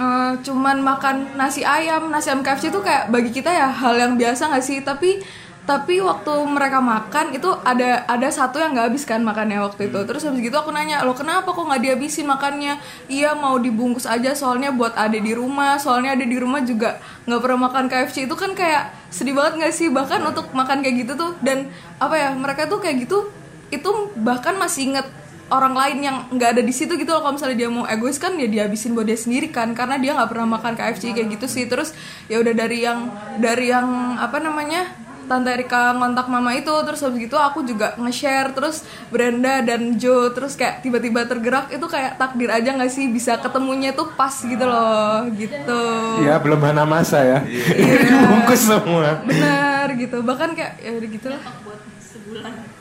[0.00, 2.08] eh, cuman makan nasi ayam.
[2.08, 4.80] Nasi ayam KFC itu kayak bagi kita ya hal yang biasa nggak sih?
[4.80, 5.20] Tapi
[5.62, 10.00] tapi waktu mereka makan itu ada ada satu yang nggak habis kan makannya waktu itu.
[10.02, 12.82] Terus habis gitu aku nanya lo kenapa kok nggak dihabisin makannya?
[13.06, 15.78] Iya mau dibungkus aja soalnya buat ade di rumah.
[15.78, 16.98] Soalnya ada di rumah juga
[17.30, 19.86] nggak pernah makan KFC itu kan kayak sedih banget nggak sih?
[19.86, 21.70] Bahkan untuk makan kayak gitu tuh dan
[22.02, 23.30] apa ya mereka tuh kayak gitu
[23.70, 25.06] itu bahkan masih inget
[25.46, 27.22] orang lain yang nggak ada di situ gitu loh.
[27.22, 30.26] Kalau misalnya dia mau egois kan ya dihabisin buat dia sendiri kan karena dia nggak
[30.26, 31.70] pernah makan KFC kayak gitu sih.
[31.70, 31.94] Terus
[32.26, 34.90] ya udah dari yang dari yang apa namanya
[35.24, 40.30] Tante Erika ngontak mama itu terus habis gitu aku juga nge-share terus Brenda dan Joe
[40.30, 44.62] terus kayak tiba-tiba tergerak itu kayak takdir aja nggak sih bisa ketemunya tuh pas gitu
[44.62, 45.82] loh gitu
[46.22, 47.38] Ya belum mana masa ya.
[48.30, 49.22] Bungkus semua.
[49.22, 51.40] benar gitu bahkan kayak ya udah gitu lah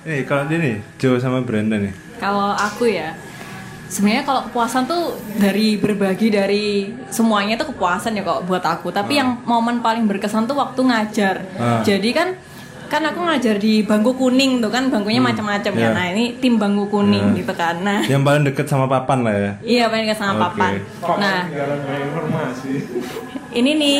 [0.01, 1.93] Eh kalau dia nih Joe sama Brenda nih.
[2.17, 3.13] Kalau aku ya,
[3.91, 8.89] sebenarnya kalau kepuasan tuh dari berbagi dari semuanya tuh kepuasan ya kok buat aku.
[8.95, 11.43] Tapi yang momen paling berkesan tuh waktu ngajar.
[11.59, 11.83] Ah.
[11.83, 12.31] Jadi kan
[12.87, 15.79] kan aku ngajar di bangku kuning tuh kan bangkunya macam-macam ya.
[15.79, 15.89] Iya.
[15.91, 17.83] Nah ini tim bangku kuning gitu kan.
[17.83, 19.51] Nah Yang paling deket sama papan lah ya.
[19.63, 20.41] iya paling dekat sama Oke.
[20.55, 20.73] papan.
[21.19, 21.39] Nah
[23.59, 23.97] ini nih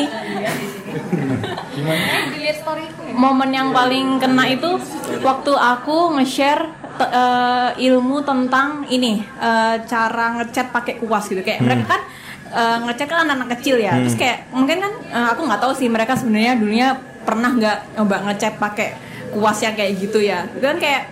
[3.12, 4.80] momen yang paling kena itu
[5.20, 11.42] waktu aku nge-share te- eh, ilmu tentang ini eh, cara ngecat pakai kuas gitu.
[11.42, 12.02] Kayak mereka kan
[12.48, 13.98] eh, ngecat kan anak-anak kecil ya.
[13.98, 16.88] Terus kayak mungkin kan eh, aku nggak tahu sih mereka sebenarnya dulunya
[17.22, 18.88] pernah nggak coba ngecat pakai
[19.30, 20.46] kuas yang kayak gitu ya.
[20.46, 21.02] Itu kan kayak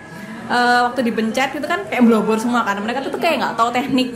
[0.47, 2.79] eh, waktu dipencet itu kan kayak blobor semua kan.
[2.79, 4.09] Mereka tuh, tuh kayak nggak tahu teknik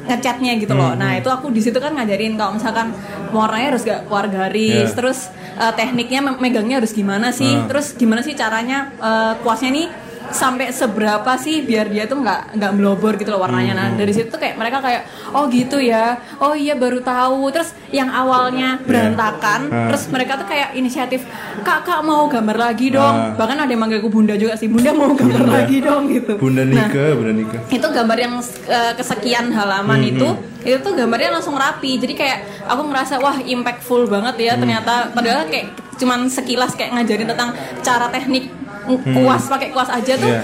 [0.00, 0.96] ngecatnya gitu loh.
[0.96, 2.90] Nah itu aku di situ kan ngajarin kalau misalkan
[3.30, 4.96] warnanya harus gak keluar garis, Iya.
[4.96, 7.68] terus eh, tekniknya me- megangnya harus gimana sih, Ah.
[7.68, 9.86] terus gimana sih caranya eh, kuasnya nih
[10.30, 13.72] sampai seberapa sih biar dia tuh nggak nggak melobor gitu loh warnanya.
[13.72, 17.50] Nah dari situ tuh kayak mereka kayak oh gitu ya, oh iya baru tahu.
[17.50, 19.86] Terus yang awalnya berantakan, Ah.
[19.88, 21.26] terus mereka tuh kayak inisiatif
[21.60, 23.10] kak kak mau gambar lagi dong.
[23.12, 23.34] Ah.
[23.34, 25.54] Bahkan ada yang manggilku bunda juga sih, bunda mau gambar Bunda.
[25.58, 26.32] lagi dong gitu.
[26.36, 27.58] Bunda Nah, Nika, Bunda Nika.
[27.68, 28.34] itu gambar yang
[28.66, 30.28] eh, kesekian halaman itu
[30.60, 32.38] itu tuh gambarnya langsung rapi jadi kayak
[32.68, 38.08] aku ngerasa wah impactful banget ya ternyata padahal kayak cuman sekilas kayak ngajarin tentang cara
[38.08, 38.52] teknik
[38.98, 40.42] kuas pakai kuas aja tuh Iya.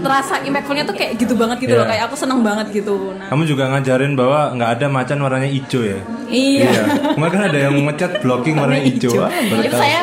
[0.00, 1.90] terasa impactfulnya tuh kayak gitu banget gitu loh Iya.
[1.90, 5.82] kayak aku seneng banget gitu nah Kamu juga ngajarin bahwa nggak ada macan warnanya hijau
[5.82, 5.98] ya?
[6.26, 6.70] iya,
[7.10, 9.18] Kemarin kan ada yang ngecat blocking warna hijau.
[9.18, 9.30] Ah,
[9.68, 10.00] saya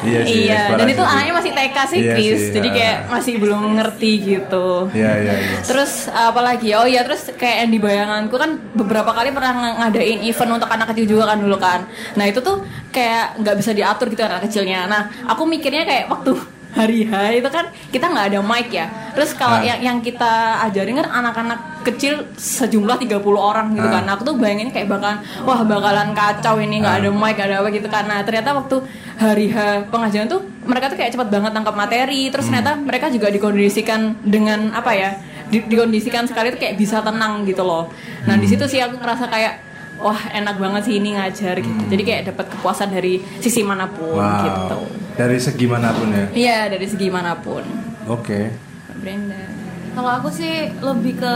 [0.00, 0.48] Iya sih.
[0.48, 2.72] iya dan itu anaknya masih TK sih Iya Chris sih, jadi ah.
[2.72, 5.58] kayak masih belum ngerti gitu Iya iya iya.
[5.60, 10.24] Terus apalagi oh ya terus kayak yang di bayanganku kan beberapa kali pernah ng- ngadain
[10.24, 11.84] event untuk anak kecil juga kan dulu kan.
[12.14, 14.86] Nah itu tuh kayak nggak bisa diatur gitu anak kecilnya.
[14.86, 16.32] Nah aku mikirnya kayak waktu
[16.70, 18.86] hari H itu kan kita nggak ada mic ya.
[19.10, 19.66] Terus kalau Ah.
[19.66, 20.30] yang yang kita
[20.64, 23.98] ajarin kan anak-anak kecil sejumlah 30 orang gitu Ah.
[23.98, 24.02] kan.
[24.06, 27.00] Nah, aku tuh bayanginnya kayak bakalan wah bakalan kacau ini nggak Ah.
[27.00, 27.86] ada mic nggak ada apa gitu.
[27.86, 28.76] Nah ternyata waktu
[29.16, 29.56] hari H
[29.88, 32.30] pengajian tuh mereka tuh kayak cepat banget tangkap materi.
[32.30, 35.10] Terus ternyata mereka juga dikondisikan dengan apa ya?
[35.50, 37.90] Di- dikondisikan sekali tuh kayak bisa tenang gitu loh.
[38.24, 39.54] Nah di situ sih aku ngerasa kayak
[40.00, 41.82] wah enak banget sih ini ngajar gitu.
[41.86, 44.42] Jadi kayak dapat kepuasan dari sisi mana pun Wow.
[44.42, 44.80] gitu.
[45.14, 46.26] Dari segi mana pun ya.
[46.32, 47.62] Iya dari segi mana pun.
[48.06, 48.48] Oke.
[48.88, 49.42] Mbak Brenda.
[49.90, 51.32] Kalau aku sih lebih ke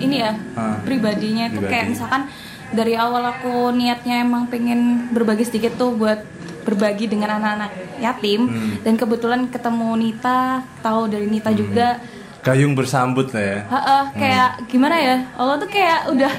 [0.00, 1.92] ini ya Ah, pribadinya itu kayak pribadi.
[1.92, 2.22] misalkan
[2.70, 6.18] dari awal aku niatnya emang pengen berbagi sedikit tuh buat
[6.62, 8.72] berbagi dengan anak-anak yatim Hmm.
[8.80, 10.40] dan kebetulan ketemu Nita
[10.80, 12.00] tahu dari Nita juga
[12.40, 13.58] Gayung bersambut lah ya.
[13.68, 16.32] Ha-ha, kayak gimana ya Allah tuh kayak udah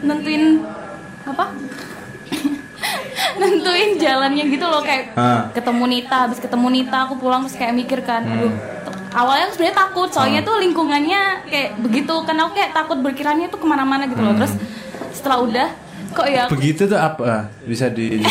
[0.00, 0.66] nentuin
[1.24, 1.44] apa
[3.34, 5.48] nentuin jalannya gitu loh kayak Ah.
[5.50, 8.34] ketemu Nita habis ketemu Nita aku pulang terus kayak mikir kan Hmm.
[8.38, 8.52] aduh
[9.12, 10.46] awalnya aku sebenarnya takut soalnya Ah.
[10.46, 14.28] tuh lingkungannya kayak begitu kan aku kayak takut berkiranya tuh ke mana-mana gitu Hmm.
[14.28, 14.54] loh terus
[15.10, 15.68] setelah udah
[16.10, 17.50] kok ya aku Begitu tuh apa?
[17.64, 18.28] Bisa di ya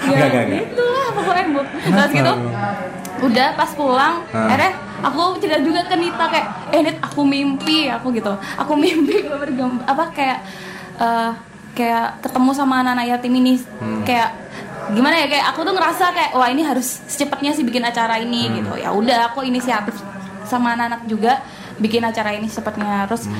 [0.00, 0.62] Enggak, enggak, enggak.
[0.66, 1.60] itulah pokoknya bu
[1.92, 2.32] terus gitu
[3.20, 4.46] udah pas pulang Ah.
[4.46, 9.14] akhirnya aku cerita juga ke Nita kayak eh Nit aku mimpi aku gitu aku mimpi
[9.20, 10.38] gue bergam- apa kayak
[10.96, 11.30] eh,
[11.78, 13.54] kayak ketemu sama anak-anak yatim ini.
[13.78, 14.02] Hmm.
[14.02, 14.34] kayak
[14.88, 18.50] gimana ya kayak aku tuh ngerasa kayak wah ini harus secepatnya sih bikin acara ini
[18.52, 18.74] gitu.
[18.74, 19.94] Ya udah aku inisiatif
[20.42, 21.38] sama anak-anak juga
[21.76, 23.06] bikin acara ini secepatnya.
[23.06, 23.30] Terus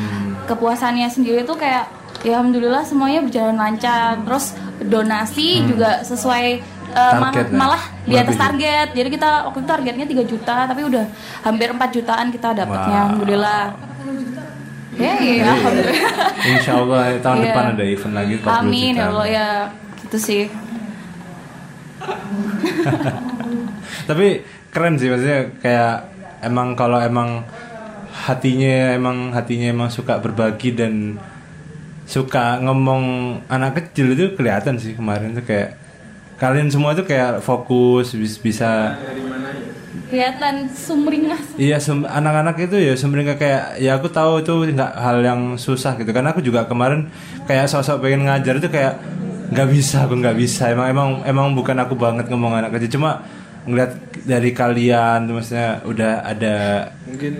[0.44, 1.88] kepuasannya sendiri tuh kayak
[2.20, 4.20] ya alhamdulillah semuanya berjalan lancar.
[4.22, 6.46] Terus donasi juga sesuai
[6.88, 7.56] eh, ma- Target lah.
[7.56, 8.88] malah di atas target.
[8.92, 11.04] Jadi kita waktu itu targetnya 3 juta tapi udah
[11.42, 13.04] hampir 4 jutaan kita dapatnya Wah.
[13.08, 13.62] alhamdulillah
[14.98, 16.12] ya iya alhamdulillah
[16.44, 17.44] Insya Allah tahun Iya.
[17.46, 18.98] depan ada event lagi 40 amin juta.
[18.98, 19.46] ya Allah ya
[20.00, 20.42] gitu sih
[24.06, 24.26] Tapi
[24.68, 25.94] keren sih maksudnya kayak
[26.42, 27.44] emang kalau emang
[28.18, 31.16] hatinya emang hatinya emang suka berbagi dan
[32.04, 33.04] suka ngomong
[33.46, 35.76] anak kecil itu kelihatan sih kemarin tuh kayak
[36.36, 38.96] kalian semua tuh kayak fokus bis- bisa
[40.08, 41.40] kelihatan sumringah.
[41.56, 45.96] Iya sum- anak-anak itu ya sebenarnya kayak ya aku tahu itu nggak hal yang susah
[45.96, 46.08] gitu.
[46.10, 47.08] Karena aku juga kemarin
[47.44, 49.00] kayak sosok pengen ngajar itu kayak
[49.48, 50.68] nggak bisa aku nggak bisa.
[50.72, 53.00] Emang emang emang bukan aku banget ngomong anak kecil.
[53.00, 53.24] Cuma
[53.68, 53.92] ngeliat
[54.24, 56.56] dari kalian maksudnya udah ada
[57.04, 57.32] Mungkin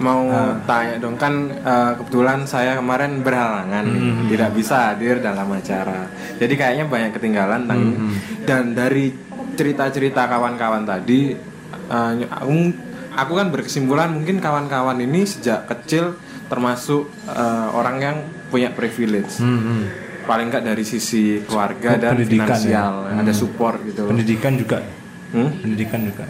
[0.00, 0.26] mau
[0.66, 1.16] tanya dong.
[1.16, 3.84] Kan eh, kebetulan saya kemarin berhalangan
[4.28, 6.08] tidak bisa hadir dalam acara.
[6.36, 7.96] Jadi kayaknya banyak ketinggalan tentang ini.
[8.44, 9.08] dan dari
[9.54, 12.52] cerita-cerita kawan-kawan tadi eh, aku
[13.12, 18.16] aku kan berkesimpulan mungkin kawan-kawan ini sejak kecil termasuk eh, orang yang
[18.48, 19.38] punya privilege.
[20.24, 22.56] Paling nggak dari sisi keluarga dan Pendidikan ya.
[22.56, 24.06] finansial, ada support gitu.
[24.06, 24.78] pendidikan juga
[25.30, 25.50] Hmm?
[25.58, 26.24] pendidikan juga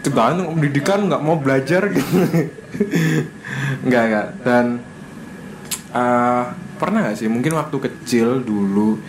[0.00, 2.12] tergantung pendidikan nggak mau belajar gitu
[3.88, 4.84] nggak nggak dan
[5.90, 6.42] eh,
[6.76, 9.00] pernah nggak sih mungkin waktu kecil dulu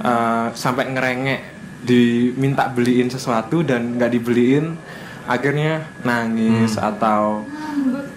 [0.00, 1.40] eh, sampai ngerengek
[1.78, 4.74] diminta beliin sesuatu dan nggak dibeliin
[5.28, 7.44] akhirnya nangis atau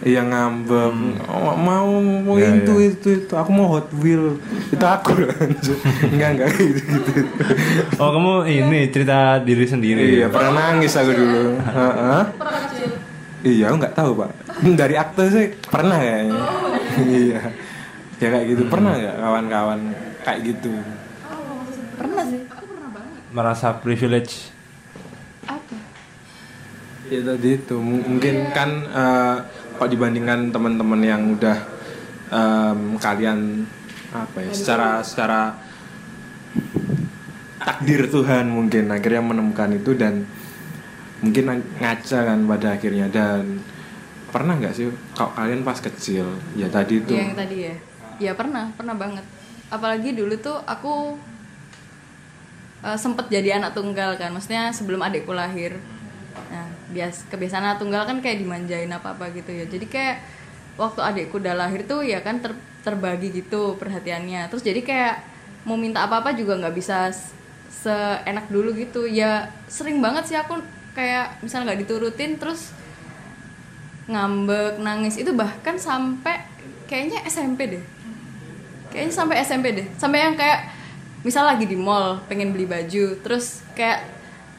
[0.01, 0.95] iya ngambek
[1.27, 2.87] oh, mau mau Ya, itu, ya.
[2.89, 4.39] itu itu aku mau Hot Wheel
[4.71, 5.13] itu aku
[6.15, 7.11] nggak nggak gitu gitu
[7.99, 11.59] oh kamu ini cerita diri sendiri Iya, pernah nangis aku dulu.
[11.61, 12.23] Heeh.
[13.41, 14.29] Iya, aku nggak tahu pak.
[14.77, 16.39] Dari akte sih pernah kayaknya.
[17.01, 17.41] iya.
[18.17, 18.61] Ya kayak gitu.
[18.69, 19.79] Pernah nggak kawan-kawan
[20.21, 20.71] kayak gitu?
[21.97, 22.41] pernah sih
[23.29, 24.49] merasa privilege
[27.11, 27.75] Ya tadi itu.
[27.75, 29.35] Mungkin kan eh,
[29.75, 31.57] kalau dibandingkan teman-teman yang udah
[32.31, 33.67] em, kalian
[34.15, 35.41] apa ya secara secara
[37.59, 40.23] takdir Tuhan mungkin akhirnya menemukan itu dan
[41.23, 43.11] mungkin ng- ngaca kan pada akhirnya.
[43.11, 43.59] Dan
[44.31, 46.31] pernah nggak sih kalau kalian pas kecil?
[46.55, 47.11] Ya tadi itu.
[47.11, 47.75] Iya, yang tadi ya.
[48.21, 49.27] Ya pernah pernah banget.
[49.67, 51.19] Apalagi dulu tuh aku
[52.87, 54.31] eh, sempet jadi anak tunggal kan.
[54.31, 55.75] Maksudnya sebelum adikku lahir
[56.51, 59.65] nah bias kebiasaan tunggal kan kayak dimanjain apa apa gitu ya.
[59.67, 60.17] Jadi kayak
[60.79, 64.47] waktu adikku udah lahir tuh ya kan ter- terbagi gitu perhatiannya.
[64.51, 65.15] Terus jadi kayak
[65.67, 67.11] mau minta apa apa juga nggak bisa
[67.71, 69.05] seenak dulu gitu.
[69.05, 70.59] Ya sering banget sih aku
[70.91, 72.73] kayak misalnya nggak diturutin terus
[74.09, 75.15] ngambek nangis.
[75.21, 76.43] Itu bahkan sampai
[76.89, 77.83] kayaknya SMP deh.
[78.91, 79.87] Kayaknya sampai SMP deh.
[79.95, 80.67] Sampai yang kayak
[81.21, 83.21] misal lagi di mall pengen beli baju.
[83.23, 84.03] Terus kayak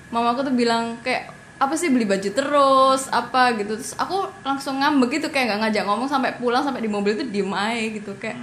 [0.08, 3.06] mamaku tuh bilang kayak apa sih beli baju terus?
[3.14, 3.54] Apa?
[3.54, 3.78] Gitu.
[3.78, 7.24] Terus aku langsung ngambek gitu kayak nggak ngajak ngomong sampai pulang sampai di mobil itu
[7.30, 8.42] diem aja gitu kayak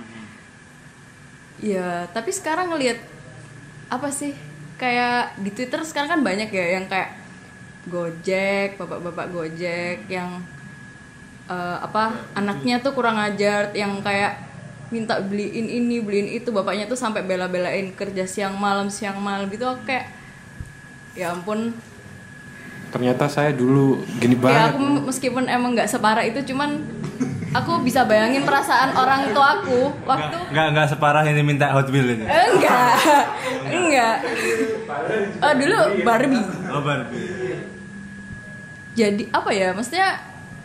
[1.59, 3.03] ya tapi sekarang ngelihat
[3.91, 4.31] apa sih
[4.79, 7.19] kayak di Twitter sekarang kan banyak ya yang kayak
[7.91, 10.39] Gojek bapak-bapak Gojek yang
[11.51, 14.39] eh, apa anaknya tuh kurang ajar yang kayak
[14.89, 19.67] minta beliin ini beliin itu bapaknya tuh sampai bela-belain kerja siang malam siang malam gitu
[19.67, 20.09] aku kayak
[21.13, 21.75] ya ampun
[22.89, 24.69] ternyata saya dulu gini ya banget.
[24.73, 26.81] aku meskipun emang nggak separah itu cuman
[27.53, 32.17] aku bisa bayangin perasaan orang tua aku waktu nggak nggak separah ini minta Hot Wheel
[32.17, 32.93] itu enggak
[33.69, 34.15] enggak
[35.41, 36.45] oh dulu Barbie.
[36.69, 37.61] Oh Barbie.
[38.97, 40.19] Jadi apa ya maksudnya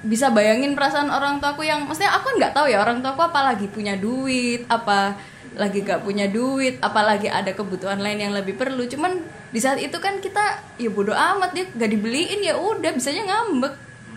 [0.04, 3.96] bisa bayangin perasaan orang tuaku yang maksudnya aku nggak tahu ya orang tuaku apalagi punya
[3.96, 5.16] duit apa
[5.54, 8.84] lagi gak punya duit apalagi ada kebutuhan lain yang lebih perlu.
[8.90, 9.22] Cuman
[9.54, 13.70] di saat itu kan kita ya bodoh amat dia gak dibeliin ya udah bisanya ngambek.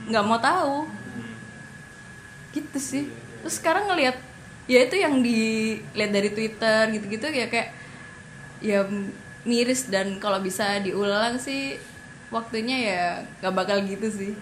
[0.09, 0.89] Nggak mau tahu.
[2.57, 3.05] Gitu sih.
[3.45, 4.17] Terus sekarang ngelihat
[4.65, 7.69] ya itu yang dilihat dari twitter gitu-gitu ya kayak
[8.65, 8.81] ya
[9.45, 9.85] miris.
[9.93, 11.77] Dan kalau bisa diulang sih
[12.33, 13.03] waktunya ya
[13.39, 14.33] nggak bakal gitu sih.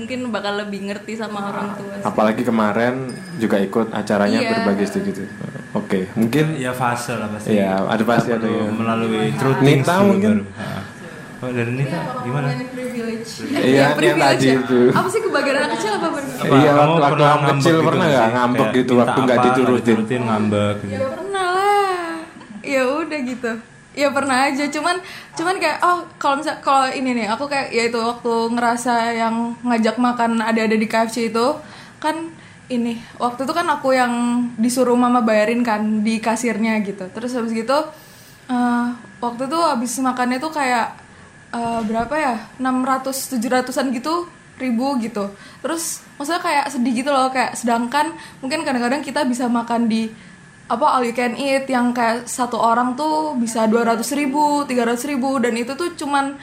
[0.00, 2.08] Mungkin bakal lebih ngerti sama orang tua sih.
[2.08, 4.50] apalagi kemarin juga ikut acaranya Iya.
[4.64, 5.28] berbagi sedikit
[5.72, 10.44] oke mungkin ya fase lah pasti ya ada pasti ada ya melalui truth Nita mungkin?
[11.42, 12.54] Oh dari Nita gimana?
[13.58, 14.54] iya yang privilege tadi ya.
[14.62, 16.06] itu apa sih kebahagiaan anak kecil apa?
[16.06, 18.34] Apa, Iya, waktu pernah kamu kecil ngambek pernah gitu nggak sih?
[18.36, 20.20] ngambek Kayak gitu waktu nggak diturutin?
[20.22, 20.92] ngambek gitu.
[20.92, 22.10] ya pernah lah
[22.62, 23.52] ya udah gitu
[23.92, 24.96] ya pernah aja cuman
[25.34, 29.34] cuman kayak oh kalau misal kalau ini nih aku kayak ya itu waktu ngerasa yang
[29.60, 31.46] ngajak makan ada-ada di KFC itu
[32.00, 32.32] kan
[32.78, 34.12] ini waktu itu kan aku yang
[34.56, 37.08] disuruh mama bayarin kan di kasirnya gitu.
[37.12, 37.78] Terus habis gitu
[38.48, 38.86] eh,
[39.20, 40.96] waktu itu habis makannya tuh kayak
[41.52, 44.26] eh, berapa ya 600 700-an gitu
[44.60, 45.32] ribu gitu.
[45.60, 48.14] Terus maksudnya kayak sedih gitu loh kayak sedangkan
[48.44, 50.12] mungkin kadang-kadang kita bisa makan di
[50.70, 55.36] apa all you can eat yang kayak satu orang tuh bisa 200 ribu 300 ribu
[55.36, 56.38] dan itu tuh cuman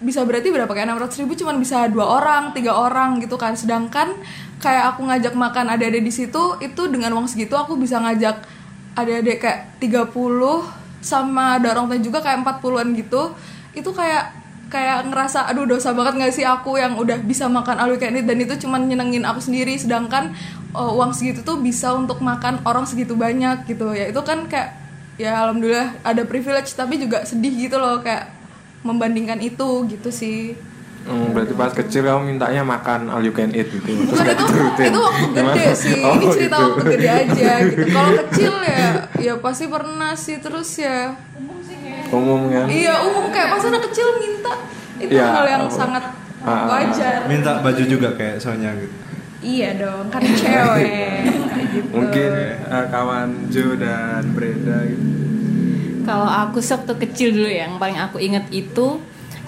[0.00, 0.72] bisa berarti berapa?
[0.72, 3.52] Kayak 600 ribu cuman bisa dua orang tiga orang gitu kan.
[3.52, 4.16] Sedangkan
[4.56, 8.40] kayak aku ngajak makan ada-ada di situ itu dengan uang segitu aku bisa ngajak
[8.96, 10.08] ada-ada kayak 30
[11.00, 13.36] sama ada orang juga kayak 40-an gitu.
[13.76, 14.40] Itu kayak
[14.72, 18.24] kayak ngerasa aduh dosa banget gak sih aku yang udah bisa makan you can eat
[18.24, 19.76] dan itu cuman nyenengin aku sendiri.
[19.76, 20.32] Sedangkan
[20.72, 23.92] uh, uang segitu tuh bisa untuk makan orang segitu banyak gitu.
[23.92, 24.80] Ya itu kan kayak
[25.20, 28.00] ya alhamdulillah ada privilege tapi juga sedih gitu loh.
[28.00, 28.39] Kayak
[28.82, 30.56] membandingkan itu gitu sih
[31.00, 33.88] Hmm, berarti pas kecil kamu mintanya makan all you can eat gitu.
[33.88, 34.84] Terus Bukan itu, diturutin.
[34.84, 35.72] itu waktu gede Gimana?
[35.72, 35.96] sih.
[35.98, 36.60] Oh, Ini cerita gitu.
[36.60, 37.82] waktu gede aja gitu.
[37.96, 38.84] Kalau kecil ya,
[39.16, 41.16] ya pasti pernah sih terus ya.
[42.12, 42.68] Umum kan?
[42.68, 44.52] Iya umum kayak pas anak kecil minta
[44.98, 45.72] itu Iya, hal yang apa?
[45.72, 46.04] sangat
[46.40, 47.18] Ah, ah, wajar.
[47.24, 48.92] minta baju juga kayak Sonya gitu
[49.40, 51.24] Iya dong, kan cewek.
[51.96, 55.29] Mungkin eh, kawan Jo dan Brenda gitu.
[56.06, 59.00] Kalau aku waktu kecil dulu ya, yang paling aku inget itu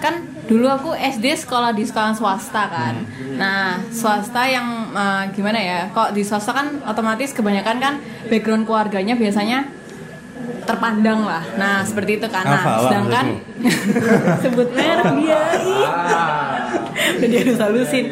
[0.03, 3.07] kan dulu aku SD sekolah di sekolah swasta kan.
[3.39, 5.79] Nah swasta yang eh, gimana ya?
[5.95, 7.93] Kok di swasta kan otomatis kebanyakan kan
[8.27, 9.63] background keluarganya biasanya
[10.67, 11.43] terpandang lah.
[11.55, 12.43] Nah seperti itu kan.
[12.43, 13.25] Nah sedangkan
[14.43, 15.41] sebut merek dia.
[16.93, 18.05] Udah dia harus halusin.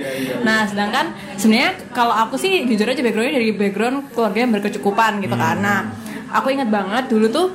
[0.47, 5.35] Nah sedangkan sebenarnya kalau aku sih jujur aja backgroundnya dari background keluarga yang berkecukupan gitu
[5.35, 5.59] kan.
[5.59, 5.91] Nah
[6.31, 7.47] aku ingat banget dulu tuh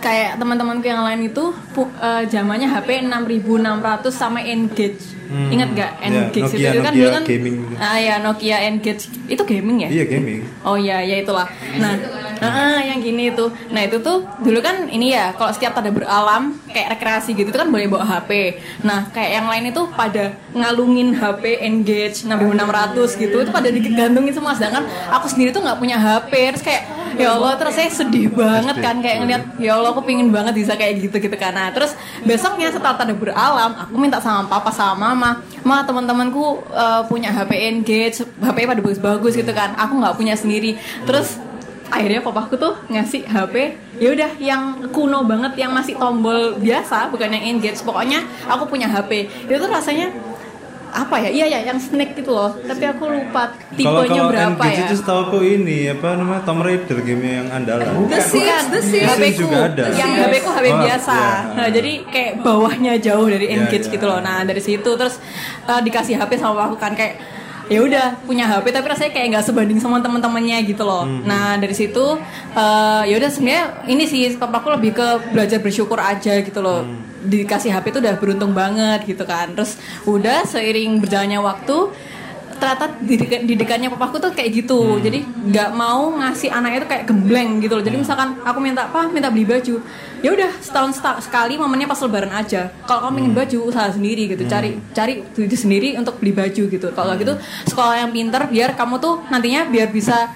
[0.00, 1.52] kayak teman-temanku yang lain itu
[2.00, 5.19] eh, zamannya HP 6600 sama Engage.
[5.30, 5.46] Hmm.
[5.48, 7.56] Ingat gak Ya, Engage Nokia- itu kan Nokia dulu kan gaming.
[7.78, 9.02] Ah ya Nokia Engage.
[9.24, 9.88] Itu gaming ya?
[9.88, 11.46] iya gaming Oh iya, ya itulah.
[11.78, 11.94] Nah,
[12.40, 13.46] ah, yang gini itu.
[13.70, 17.56] Nah itu tuh dulu kan ini ya, kalau setiap pada beralam kayak rekreasi gitu itu
[17.56, 18.58] kan boleh bawa HP.
[18.82, 24.50] Nah kayak yang lain itu pada ngalungin HP Engage 6600 gitu, itu pada digantungin semua.
[24.52, 26.32] Sedangkan aku sendiri tuh nggak punya HP.
[26.50, 26.82] Terus kayak
[27.14, 30.74] ya Allah, terus saya sedih banget kan kayak ngeliat ya Allah aku pingin banget bisa
[30.74, 31.52] kayak gitu gitu kan.
[31.52, 37.02] Nah terus besoknya setelah pada beralam, aku minta sama papa sama mama, ma teman-temanku eh,
[37.04, 39.76] punya HP Engage, HP pada bagus-bagus gitu kan.
[39.76, 40.80] Aku nggak punya sendiri.
[41.04, 41.36] Terus
[41.90, 43.54] akhirnya papaku tuh ngasih HP
[43.98, 44.62] ya udah yang
[44.94, 49.66] kuno banget yang masih tombol biasa bukan yang engage pokoknya aku punya HP itu tuh
[49.66, 50.14] rasanya
[50.92, 54.60] apa ya iya ya yang snake gitu loh tapi aku lupa kalau tipenya kalau berapa
[54.60, 58.34] Engage ya itu setahu aku ini apa namanya Tomb Raider game yang andalan The Sims,
[58.34, 59.08] Bukan, The Sims.
[59.30, 59.84] Ku juga ada.
[59.90, 60.10] yang.
[60.20, 61.12] HP ku HP Oh, biasa.
[61.12, 61.30] iya.
[61.52, 63.94] Nah, jadi kayak bawahnya jauh dari Iya, engage iya.
[63.94, 64.18] gitu loh.
[64.18, 65.16] Nah, dari situ terus
[65.64, 67.14] eh, dikasih HP sama aku kan kayak
[67.70, 71.06] ya udah punya HP tapi rasanya kayak nggak sebanding sama teman-temannya gitu loh.
[71.06, 71.22] Hmm.
[71.22, 72.18] Nah, dari situ
[72.52, 76.82] eh, ya udah sebenarnya ini sih papaku lebih ke belajar bersyukur aja gitu loh.
[76.82, 76.98] Hmm.
[77.30, 79.54] Dikasih HP itu udah beruntung banget gitu kan.
[79.54, 81.94] Terus udah seiring berjalannya waktu
[82.60, 84.78] ternyata didikan, didikannya papaku tuh kayak gitu.
[84.78, 85.00] Hmm.
[85.00, 87.82] jadi nggak mau ngasih anaknya tuh kayak gembleng gitu loh.
[87.82, 88.04] Jadi Hmm.
[88.04, 89.80] misalkan aku minta apa minta beli baju.
[90.20, 92.68] Ya udah setahun seta- sekali momennya pas lebaran aja.
[92.84, 93.20] Kalau kamu Hmm.
[93.24, 94.44] ingin baju usaha sendiri gitu.
[94.44, 96.86] Cari cari duit sendiri untuk beli baju gitu.
[96.92, 97.34] Kalau nggak gitu
[97.66, 100.28] sekolah yang pinter biar kamu tuh nantinya biar bisa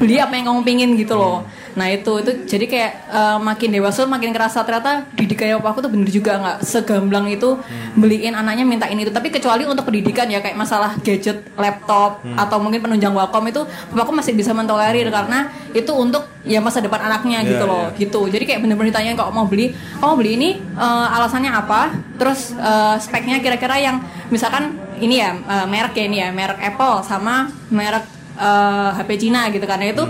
[0.00, 1.44] beli apa yang kamu pingin gitu loh.
[1.72, 6.08] Nah itu itu jadi kayak eh, makin dewasa makin kerasa ternyata didikannya papaku tuh bener
[6.12, 7.56] juga nggak segamblang itu
[7.96, 9.12] beliin anaknya mintain itu.
[9.12, 14.12] Tapi kecuali untuk pendidikan ya kayak masalah gadget laptop atau mungkin penunjang Wacom itu papaku
[14.12, 17.98] masih bisa mentolerir karena itu untuk ya masa depan anaknya Iya, gitu loh iya.
[17.98, 18.20] gitu.
[18.28, 19.72] Jadi kayak bener-bener ditanyain kok mau beli
[20.02, 21.94] oh mau beli ini eh, alasannya apa?
[22.20, 27.00] Terus eh, speknya kira-kira yang misalkan ini ya eh, merek ya ini ya merek Apple
[27.06, 30.04] sama merek eh, HP Cina gitu karena itu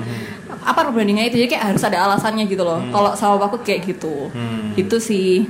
[0.63, 4.31] apa perbandingannya itu jadi kayak harus ada alasannya gitu loh kalau sama aku kayak gitu
[4.31, 4.73] Hmm.
[4.75, 5.47] itu sih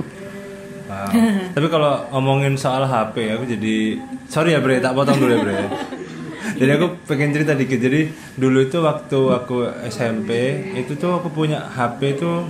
[0.82, 1.08] Wow.
[1.56, 3.96] Tapi kalau ngomongin soal HP aku jadi
[4.28, 5.56] sorry ya Bre, tak potong dulu ya Bre.
[6.60, 7.80] jadi aku pengen cerita dikit.
[7.80, 8.00] Jadi
[8.36, 9.56] dulu itu waktu aku
[9.88, 10.30] SMP
[10.76, 12.44] itu tuh aku punya HP itu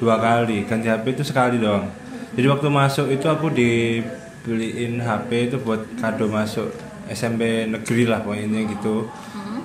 [0.00, 1.84] dua kali, ganti HP itu sekali doang.
[2.32, 6.72] Jadi waktu masuk itu aku dibeliin HP itu buat kado masuk
[7.12, 9.04] SMP negeri lah pokoknya gitu.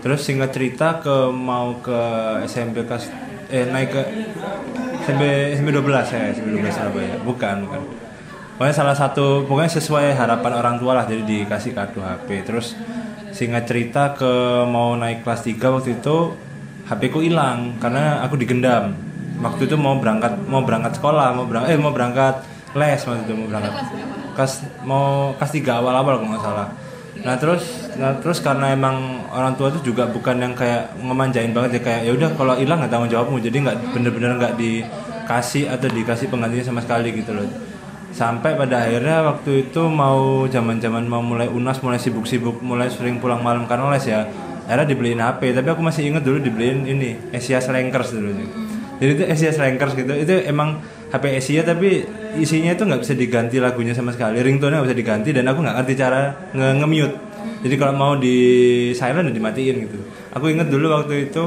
[0.07, 1.99] Terus singkat cerita ke mau ke
[2.47, 3.11] SMP kelas
[3.51, 4.01] eh naik ke
[5.03, 5.83] SMP SMP 12
[6.15, 7.19] ya, SMP 12 Surabaya.
[7.27, 7.81] Bukan, bukan.
[8.55, 12.47] Pokoknya salah satu pokoknya sesuai harapan orang tua lah jadi dikasih kado HP.
[12.47, 12.71] Terus
[13.35, 16.39] singkat cerita ke mau naik kelas 3 waktu itu
[16.87, 18.95] HP ku hilang karena aku digendam.
[19.37, 22.41] waktu itu mau berangkat mau berangkat sekolah mau berangkat eh mau berangkat
[22.73, 23.73] les waktu itu mau berangkat
[24.33, 25.05] kelas mau
[25.37, 26.67] kelas tiga awal awal kalau nggak salah
[27.21, 31.77] nah terus nah terus karena emang orang tua itu juga bukan yang kayak ngemanjain banget
[31.77, 33.37] ya kayak ya udah kalau hilang nggak tanggung jawabmu.
[33.41, 37.49] Jadi nggak bener-bener nggak dikasih atau dikasih penggantinya sama sekali gitu loh.
[38.13, 43.41] Sampai pada akhirnya waktu itu mau zaman-zaman mau mulai unas mulai sibuk-sibuk mulai sering pulang
[43.41, 44.25] malam karena les ya
[44.65, 48.35] akhirnya dibeliin HP tapi aku masih inget dulu dibeliin ini Asia Slankers dulu
[48.97, 50.09] jadi itu Asia Slankers gitu.
[50.09, 50.81] Itu emang
[51.13, 52.03] HP Asia tapi
[52.37, 54.41] isinya itu nggak bisa diganti lagunya sama sekali.
[54.41, 56.21] Ringtone nggak bisa diganti dan aku nggak ngerti cara
[56.51, 57.15] nge nge-mute
[57.61, 58.35] jadi kalau mau di
[58.93, 59.99] silent ya dimatiin gitu.
[60.33, 61.43] Aku inget dulu waktu itu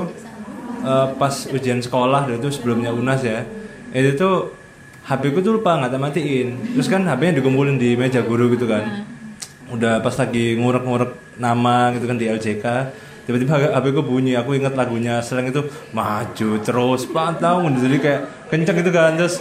[0.82, 3.46] eh, pas ujian sekolah itu sebelumnya unas ya.
[3.94, 4.34] Itu tuh
[5.06, 9.06] HP ku tuh lupa nggak matiin terus kan HP-nya dikumpulin di meja guru gitu kan.
[9.70, 12.66] Udah pas lagi ngurek-ngurek nama gitu kan di LJK
[13.24, 15.62] tiba-tiba HP ku bunyi aku inget lagunya selain itu
[15.94, 17.62] maju terus pantau.
[17.70, 19.14] Jadi kayak kenceng gitu kan.
[19.14, 19.38] Terus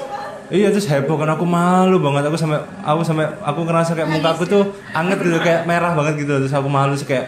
[0.50, 2.30] iya terus heboh kan aku malu banget.
[2.30, 6.26] Aku sampai aku sampai aku ngerasa kayak muka aku tuh anget gitu kayak merah banget
[6.26, 6.42] gitu.
[6.46, 7.26] Terus aku malu terus kayak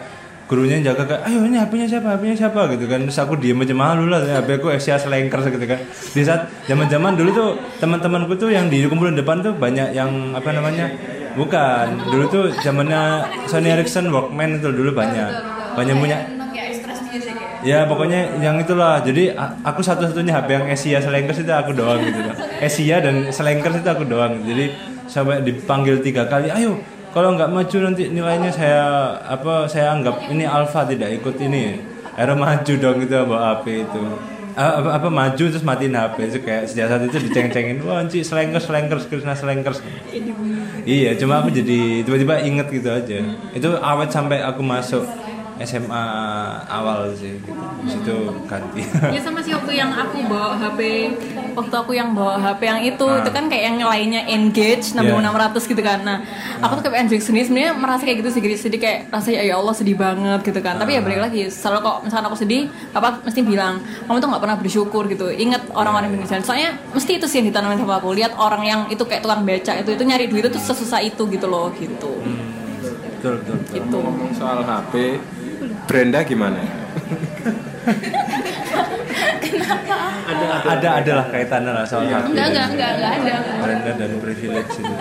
[0.50, 2.08] gurunya yang jaga kayak ayo ini HP-nya siapa?
[2.18, 2.60] HP-nya siapa?
[2.74, 3.00] gitu kan.
[3.08, 5.80] Terus aku diem aja malu lah HP aku Asia Slankers gitu kan.
[5.88, 7.48] Di saat zaman-zaman dulu tuh
[7.78, 10.90] teman-temanku tuh yang di kumpulin depan tuh banyak yang apa namanya
[11.38, 12.10] bukan.
[12.10, 15.30] Dulu tuh zamannya Sony Ericsson Walkman itu dulu banyak.
[15.72, 16.41] Banyak punya
[17.12, 19.04] Music ya Ya pokoknya yang itulah.
[19.04, 19.30] Jadi
[19.62, 22.34] aku satu-satunya HP yang Asia Slankers itu aku doang gitu loh.
[22.58, 24.40] Asia dan Slankers itu aku doang.
[24.42, 24.72] Jadi
[25.06, 26.80] sampai dipanggil tiga kali, ayo
[27.12, 28.82] kalau nggak maju nanti nilainya saya
[29.20, 31.78] apa saya anggap ini alfa tidak ikut ini.
[32.16, 34.02] Akhirnya maju dong gitu bawa HP itu.
[34.52, 38.20] A- apa, apa maju terus matiin HP itu kayak sejak saat itu diceng-cengin wah anci
[38.20, 39.80] slankers slankers Krishna slankers
[40.84, 43.24] iya cuma aku jadi tiba-tiba inget gitu aja
[43.56, 45.08] itu awet sampai aku masuk
[45.64, 46.04] SMA
[46.68, 47.40] awal sih.
[47.40, 47.50] Gitu.
[47.82, 48.84] Di situ ganti.
[49.10, 50.80] Ya sama sih waktu yang aku bawa HP
[51.56, 55.82] waktu aku yang bawa HP yang itu itu kan kayak yang lainnya engage 6600 gitu
[55.82, 56.04] kan.
[56.04, 56.20] Nah
[56.60, 59.54] aku tuh kayak engage sendiri sebenarnya merasa kayak gitu sih jadi sedih kayak rasanya ya
[59.56, 60.76] Allah sedih banget gitu kan.
[60.76, 64.42] Tapi ya balik lagi selalu kok misalkan aku sedih papa mesti bilang kamu tuh nggak
[64.44, 65.32] pernah bersyukur gitu.
[65.32, 68.12] Ingat orang-orang Indonesia soalnya mesti itu sih yang ditanamin sama aku.
[68.12, 71.22] Lihat orang yang itu kayak tukang beca itu itu nyari duit itu tuh sesusah itu
[71.30, 72.12] gitu loh gitu.
[73.22, 73.74] Betul betul, betul.
[73.78, 73.96] gitu.
[74.02, 75.22] Ngomong soal HP,
[75.86, 76.60] Brenda gimana?
[80.62, 81.12] ada ada.
[81.18, 83.34] Lah kaitannya lah soal HP enggak enggak enggak enggak ada.
[83.62, 84.94] Brenda dan privilege itu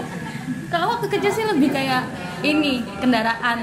[0.71, 2.07] kalau waktu kecil sih lebih kayak
[2.41, 3.59] ini kendaraan.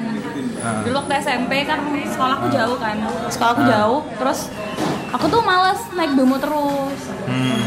[0.60, 0.84] Ah.
[0.84, 3.00] dulu waktu SMP kan sekolahku jauh kan.
[3.32, 4.52] Sekolahku jauh terus
[5.09, 7.00] aku tuh males naik bemo terus.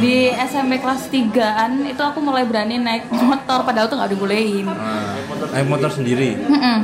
[0.01, 4.65] Di SMP kelas 3an itu aku mulai berani naik motor padahal tuh nggak dibolehin.
[4.69, 5.13] Ah,
[5.53, 6.37] naik motor sendiri?
[6.37, 6.77] Mm-mm.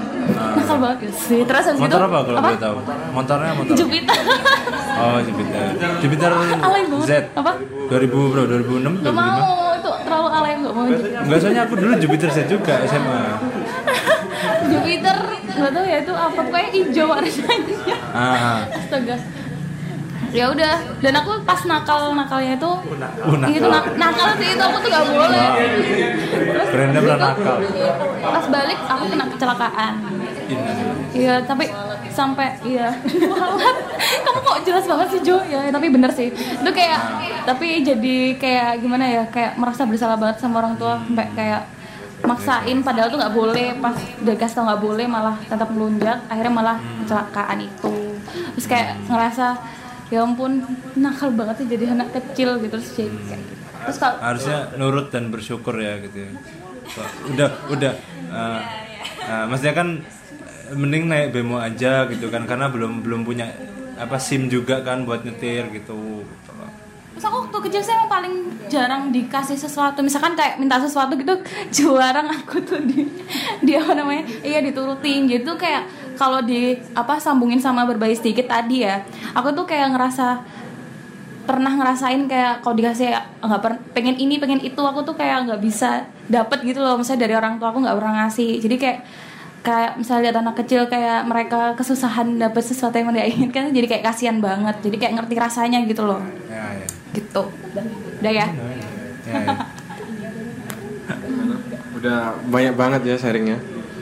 [0.58, 1.42] nakal banget sih.
[1.46, 2.78] Terus habis motor itu apa kalau boleh tahu?
[3.14, 3.76] Motornya motor.
[3.78, 4.18] Jupiter.
[4.98, 5.66] Oh Jupiter.
[6.02, 7.06] Jupiter alay banget.
[7.06, 7.12] Z.
[7.38, 7.52] Apa?
[7.90, 8.48] 2000 berapa?
[8.50, 10.86] 2006 gak 2005 mau itu terlalu alay gak mau.
[10.90, 13.22] Enggak soalnya aku dulu Jupiter Z juga SMA
[14.74, 15.18] Jupiter
[15.58, 16.38] nggak tahu ya itu apa?
[16.38, 17.98] Pokoknya hijau warnanya.
[18.14, 18.62] Ah.
[18.70, 19.18] Astaga
[20.30, 20.76] ya udah.
[20.98, 22.72] Dan aku pas nakal nakalnya itu
[23.24, 24.28] Oh, itu nak- nakal.
[24.36, 25.48] sih itu aku tuh gak boleh.
[26.28, 27.58] Terus Brenda pernah nakal.
[28.20, 29.94] pas balik aku kena kecelakaan.
[30.48, 31.12] Innalillahi.
[31.14, 31.68] iya tapi
[32.10, 32.88] sampai iya.
[34.24, 35.38] Kamu kok jelas banget sih Jo?
[35.44, 36.32] Ya tapi bener sih.
[36.32, 37.00] Itu kayak
[37.44, 41.00] tapi jadi kayak gimana ya kayak merasa bersalah banget sama orang tua.
[41.02, 41.68] Sampai kayak
[42.20, 43.68] maksain padahal tuh nggak boleh.
[43.78, 46.18] Pas udah kasih tau nggak boleh malah tetap melunjak.
[46.26, 47.94] Akhirnya malah kecelakaan itu.
[48.56, 49.46] Terus kayak ngerasa
[50.08, 50.64] ya ampun
[50.96, 53.64] nakal banget sih jadi anak kecil gitu terus jadi kayak gitu.
[53.84, 56.32] terus kalau harusnya nurut dan bersyukur ya gitu ya.
[57.28, 57.94] Udah udah
[58.32, 58.62] uh,
[59.28, 59.88] uh, maksudnya kan
[60.72, 63.52] mending naik bemo aja gitu kan karena belum belum punya
[64.00, 66.24] apa sim juga kan buat nyetir gitu
[67.18, 68.36] Terus aku waktu kecil saya emang paling
[68.70, 71.34] jarang dikasih sesuatu Misalkan kayak minta sesuatu gitu
[71.82, 73.10] Jarang aku tuh di
[73.66, 78.50] di apa namanya Iya diturutin Jadi tuh kayak kalau di apa sambungin sama berbagi sedikit
[78.50, 79.06] tadi ya
[79.38, 80.42] Aku tuh kayak ngerasa
[81.48, 85.62] pernah ngerasain kayak kalau dikasih nggak per- pengen ini pengen itu aku tuh kayak nggak
[85.64, 87.00] bisa dapet gitu loh.
[87.00, 88.60] Misalnya dari orang tua aku nggak pernah ngasih.
[88.60, 89.00] Jadi kayak
[89.64, 94.04] kayak misalnya lihat anak kecil kayak mereka kesusahan dapet sesuatu yang dia inginkan jadi kayak
[94.12, 94.76] kasihan banget.
[94.84, 96.20] Jadi kayak ngerti rasanya gitu loh.
[96.52, 96.88] Ya ya.
[97.16, 97.42] Gitu.
[98.20, 98.48] Udah ya.
[98.52, 98.68] Ya,
[99.32, 99.56] ya.
[101.98, 102.20] Udah
[102.52, 103.58] banyak banget ya sharingnya.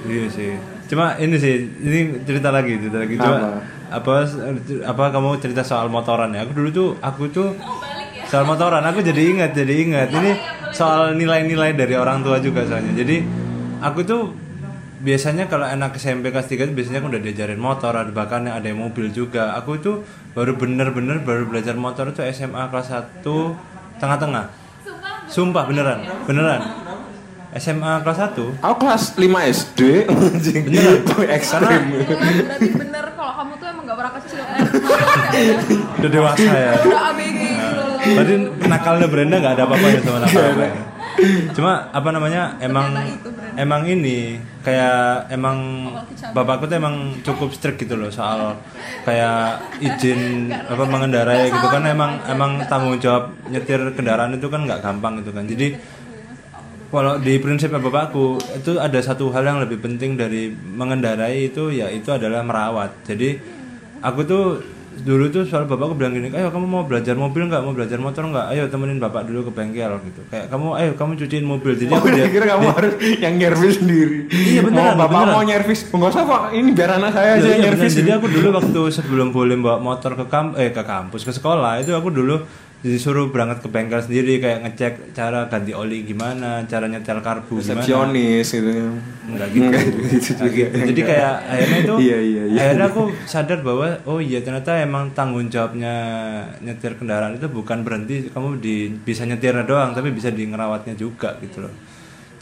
[0.06, 3.16] iya sih cuma ini sih ini cerita lagi cerita lagi.
[3.18, 4.14] Coba apa?
[4.86, 6.46] apa kamu cerita soal motoran ya?
[6.46, 7.54] Aku dulu tuh aku tuh
[8.26, 10.08] soal motoran aku jadi ingat jadi ingat.
[10.14, 10.32] Ini
[10.76, 12.94] soal nilai-nilai dari orang tua juga soalnya.
[12.94, 13.24] Jadi
[13.82, 14.22] aku tuh
[15.06, 18.58] biasanya kalau anak SMP kelas 3 itu biasanya aku udah diajarin motor ada bahkan yang
[18.58, 19.54] ada yang mobil juga.
[19.62, 20.02] Aku tuh
[20.34, 22.90] baru bener-bener baru belajar motor itu SMA kelas
[23.22, 23.22] 1
[24.02, 24.50] tengah-tengah.
[25.26, 26.85] Sumpah beneran, beneran.
[27.56, 29.24] SMA kelas 1 Aku kelas 5
[29.56, 29.80] SD
[30.12, 30.64] anjing.
[30.68, 31.00] Beneran?
[31.08, 31.84] Boy ekstrim.
[31.88, 35.56] berarti bener kalau kamu tuh emang gak pernah kecil eh,
[36.04, 36.74] udah dewasa ya.
[36.84, 38.36] udah ABG gitu loh Berarti
[38.70, 40.46] nakalnya Brenda nggak ada apa-apanya sama nakal.
[41.56, 45.90] Cuma apa namanya emang itu, emang ini kayak emang
[46.36, 48.60] bapakku tuh emang cukup strict gitu loh soal
[49.08, 54.84] kayak izin apa mengendarai gitu kan emang emang tanggung jawab nyetir kendaraan itu kan nggak
[54.84, 55.48] gampang gitu kan.
[55.48, 55.80] Jadi
[56.96, 61.92] kalau di prinsipnya bapakku itu ada satu hal yang lebih penting dari mengendarai itu ya
[61.92, 63.04] itu adalah merawat.
[63.04, 63.36] Jadi
[64.00, 64.46] aku tuh
[64.96, 68.32] dulu tuh soal bapakku bilang gini, ayo kamu mau belajar mobil nggak, mau belajar motor
[68.32, 70.24] nggak, ayo temenin bapak dulu ke bengkel gitu.
[70.32, 71.76] Kayak kamu, ayo kamu cuciin mobil.
[71.76, 74.32] Jadi Oh, aku dia, kira kamu harus yang nyervis sendiri.
[74.32, 75.36] Iya, beneran, Mau bapak beneran.
[75.36, 76.42] mau nyervis, enggak usah Pak.
[76.56, 77.92] Ini biar anak saya aja yang iya, nyervis.
[77.92, 81.84] Jadi aku dulu waktu sebelum boleh bawa motor ke kamp eh ke kampus ke sekolah
[81.84, 82.40] itu aku dulu
[82.86, 87.82] disuruh berangkat ke bengkel sendiri kayak ngecek cara ganti oli gimana, cara nyetel karbu gimana.
[87.82, 88.70] resepsionis gitu.
[89.26, 89.66] Enggak gitu.
[89.66, 90.76] Enggak gitu Enggak gitu.
[90.94, 92.60] Jadi kayak akhirnya itu Iya, iya, iya.
[92.62, 95.94] akhirnya aku sadar bahwa oh iya ternyata emang tanggung jawabnya
[96.62, 101.34] nyetir kendaraan itu bukan berhenti kamu di bisa nyetirnya doang tapi bisa di ngerawatnya juga
[101.42, 101.74] gitu loh.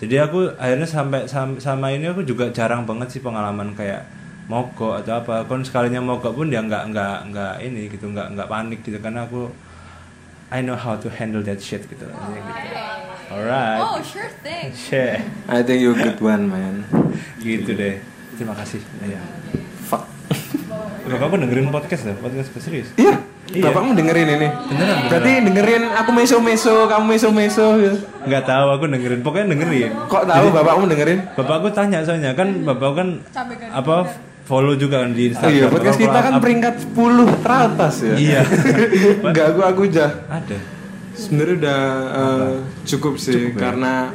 [0.03, 4.03] Jadi aku akhirnya sampai sam- sama ini aku juga jarang banget sih pengalaman kayak
[4.51, 5.47] mogok atau apa.
[5.47, 9.23] Kon sekalinya mogok pun dia nggak nggak nggak ini gitu nggak nggak panik gitu karena
[9.23, 9.47] aku
[10.53, 12.05] I know how to handle that shit gitu.
[12.05, 12.67] Jadi gitu.
[13.33, 13.81] Alright.
[13.81, 14.69] Oh, sure thing.
[14.85, 15.17] Shit.
[15.49, 16.85] I think you good one, man.
[17.41, 17.97] gitu deh
[18.33, 19.21] terima kasih ya
[19.85, 20.05] Fuck.
[21.09, 23.17] bapakku dengerin podcast loh podcast serius Iya.
[23.53, 23.69] Iya.
[23.69, 24.47] Bapakmu dengerin ini.
[24.49, 27.65] Beneran, Berarti dengerin aku meso-meso, kamu meso-meso.
[27.77, 27.93] ya.
[28.23, 31.19] nggak tahu aku dengerin pokoknya dengerin Kok tahu bapakmu dengerin?
[31.35, 33.09] bapakku tanya soalnya kan bapakku kan
[33.69, 33.95] apa
[34.43, 38.15] follow juga kan di Oh Instagram iya, podcast kita kan up- peringkat 10 teratas ya.
[38.17, 38.41] iya
[39.25, 40.57] Enggak, aku aku udah ada
[41.13, 41.81] sebenarnya udah
[42.11, 42.53] eh,
[42.85, 43.55] cukup sih ya?
[43.55, 44.11] karena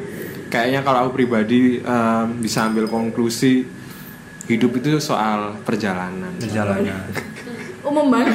[0.46, 3.64] kayaknya kalau aku pribadi eh, bisa ambil konklusi
[4.44, 6.32] hidup itu soal perjalanan.
[6.34, 7.04] perjalanan
[7.80, 8.34] Umum banget.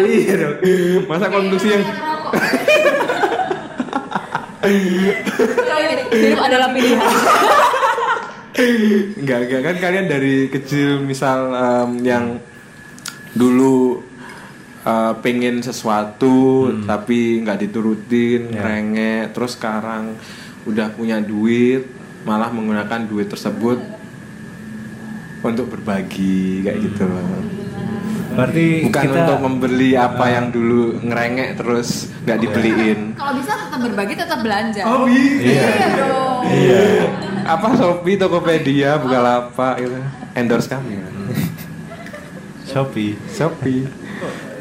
[0.00, 0.56] iya dong.
[1.04, 1.84] Masa konklusi yang
[6.12, 6.98] Hidup adalah pilihan.
[8.56, 9.60] Enggak enggak.
[9.64, 12.26] Kan kalian dari kecil misal em, yang
[13.32, 14.04] dulu
[14.84, 20.16] eh, pengen sesuatu tapi nggak diturutin, rengek, terus sekarang
[20.68, 21.88] udah punya duit
[22.22, 23.82] malah menggunakan duit tersebut
[25.42, 27.61] untuk berbagi kayak gitu loh.
[28.32, 33.00] Berarti Bukan kita untuk membeli apa yang dulu ngerengek terus nggak dibeliin.
[33.14, 34.82] Kalau bisa tetap berbagi, tetap belanja.
[34.88, 35.62] Oh iya.
[36.00, 36.40] dong.
[36.48, 36.84] iya
[37.42, 39.98] Apa Shopee, Tokopedia, Bukalapak itu
[40.34, 40.98] endorse kami.
[42.68, 44.01] Shopee Shopee.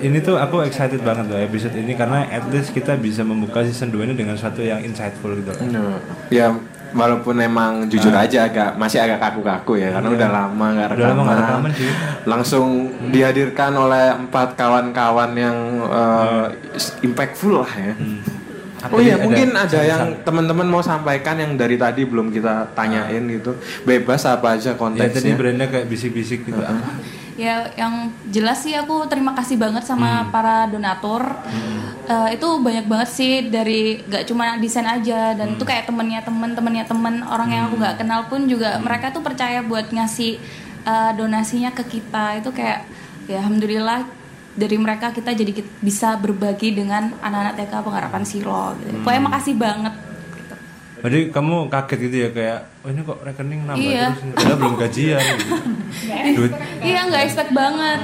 [0.02, 3.88] Ini tuh aku excited banget loh episode ini karena at least kita bisa membuka season
[3.88, 5.62] 2 ini dengan sesuatu yang insightful gitu loh.
[5.64, 5.84] No.
[6.28, 6.50] Ya
[6.92, 11.22] walaupun emang jujur aja agak masih agak kaku-kaku ya karena udah lama nggak Udah lama
[11.24, 11.40] rekaman.
[11.40, 11.92] rekaman, cuy.
[12.26, 12.68] Langsung
[13.10, 16.52] dihadirkan oleh empat kawan-kawan yang uh,
[17.00, 17.94] impactful lah ya.
[18.82, 22.74] Apa Oh iya, ada- mungkin ada yang teman-teman mau sampaikan yang dari tadi belum kita
[22.74, 23.54] tanyain gitu.
[23.82, 25.38] Bebas apa aja Ya tadi konteksnya.
[25.38, 26.58] Brenda kayak bisik-bisik gitu.
[26.60, 26.98] Apa?
[27.42, 31.26] Ya, yang jelas sih aku terima kasih banget sama para donatur.
[32.06, 36.54] Eh, itu banyak banget sih dari gak cuma desain aja dan itu kayak temennya temen
[36.54, 40.38] temennya temen orang yang aku nggak kenal pun juga mereka tuh percaya buat ngasih
[40.86, 42.86] eh, donasinya ke kita itu kayak
[43.26, 44.06] ya alhamdulillah
[44.52, 48.76] dari mereka kita jadi bisa berbagi dengan anak-anak TK pengharapan Silo.
[48.76, 49.00] Gitu.
[49.02, 49.96] Pokoknya makasih banget.
[51.02, 54.08] Jadi kamu kaget gitu ya kayak, oh ini kok rekening nambah Iya.
[54.12, 55.22] terus, padahal belum gajian.
[55.22, 55.56] gitu.
[56.38, 58.00] Duit Iya nggak expect banget.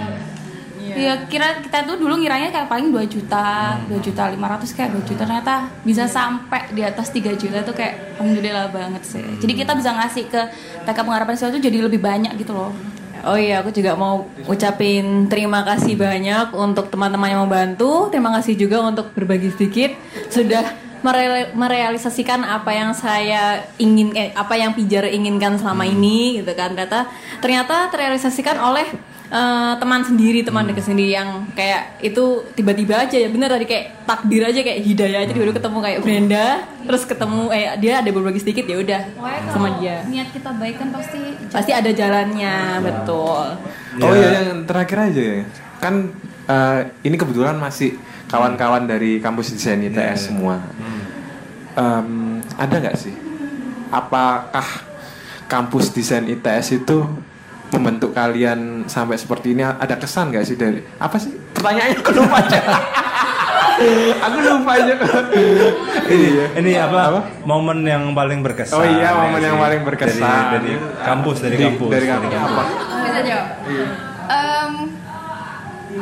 [0.87, 5.05] Iya kira kita tuh dulu ngiranya kayak paling 2 juta, 2 juta 500 kayak 2
[5.05, 9.21] juta ternyata bisa sampai di atas 3 juta tuh kayak alhamdulillah banget sih.
[9.37, 10.41] Jadi kita bisa ngasih ke
[10.83, 12.73] TK pengharapan siswa tuh jadi lebih banyak gitu loh.
[13.21, 18.07] Oh iya, aku juga mau ucapin terima kasih banyak untuk teman-teman yang membantu.
[18.07, 19.91] Terima kasih juga untuk berbagi sedikit
[20.29, 20.63] sudah
[20.99, 23.43] mere- merealisasikan apa yang saya
[23.77, 26.71] ingin eh, apa yang Pijar inginkan selama ini gitu kan.
[26.71, 27.05] Ternyata
[27.37, 28.87] ternyata terrealisasikan oleh
[29.27, 32.23] eh, teman sendiri, teman dekat sendiri yang kayak itu
[32.53, 36.47] tiba-tiba aja ya bener tadi kayak takdir aja kayak hidayah aja dulu ketemu kayak Brenda,
[36.81, 39.01] terus ketemu eh dia ada berbagi sedikit ya udah
[39.47, 40.01] sama dia.
[40.05, 43.45] niat kita baik kan pasti Pasti ada jalannya, betul.
[43.97, 44.29] Oh Ya.
[44.29, 45.37] iya yang terakhir aja ya.
[45.77, 46.13] Kan
[46.47, 47.95] eh, ini kebetulan masih
[48.25, 50.59] kawan-kawan dari kampus desain ITS semua.
[51.73, 53.13] Em, ada nggak sih?
[53.87, 54.65] Apakah
[55.45, 57.07] kampus desain ITS itu
[57.69, 59.63] membentuk kalian sampai seperti ini?
[59.63, 61.31] Ada kesan nggak sih dari apa sih?
[61.53, 62.59] Pertanyaannya aku lupa aja.
[64.17, 64.89] Aku lupa aja.
[66.09, 66.45] Iya.
[66.57, 68.73] Ini apa, Momen yang paling berkesan.
[68.73, 69.61] Oh iya, momen ya yang sih?
[69.61, 70.17] paling berkesan.
[70.17, 71.89] Dari, dari kampus, dari Di- kampus.
[71.93, 72.31] dari kampus.
[72.33, 72.63] Apa?
[73.05, 73.47] bisa jawab
[74.27, 74.71] Em,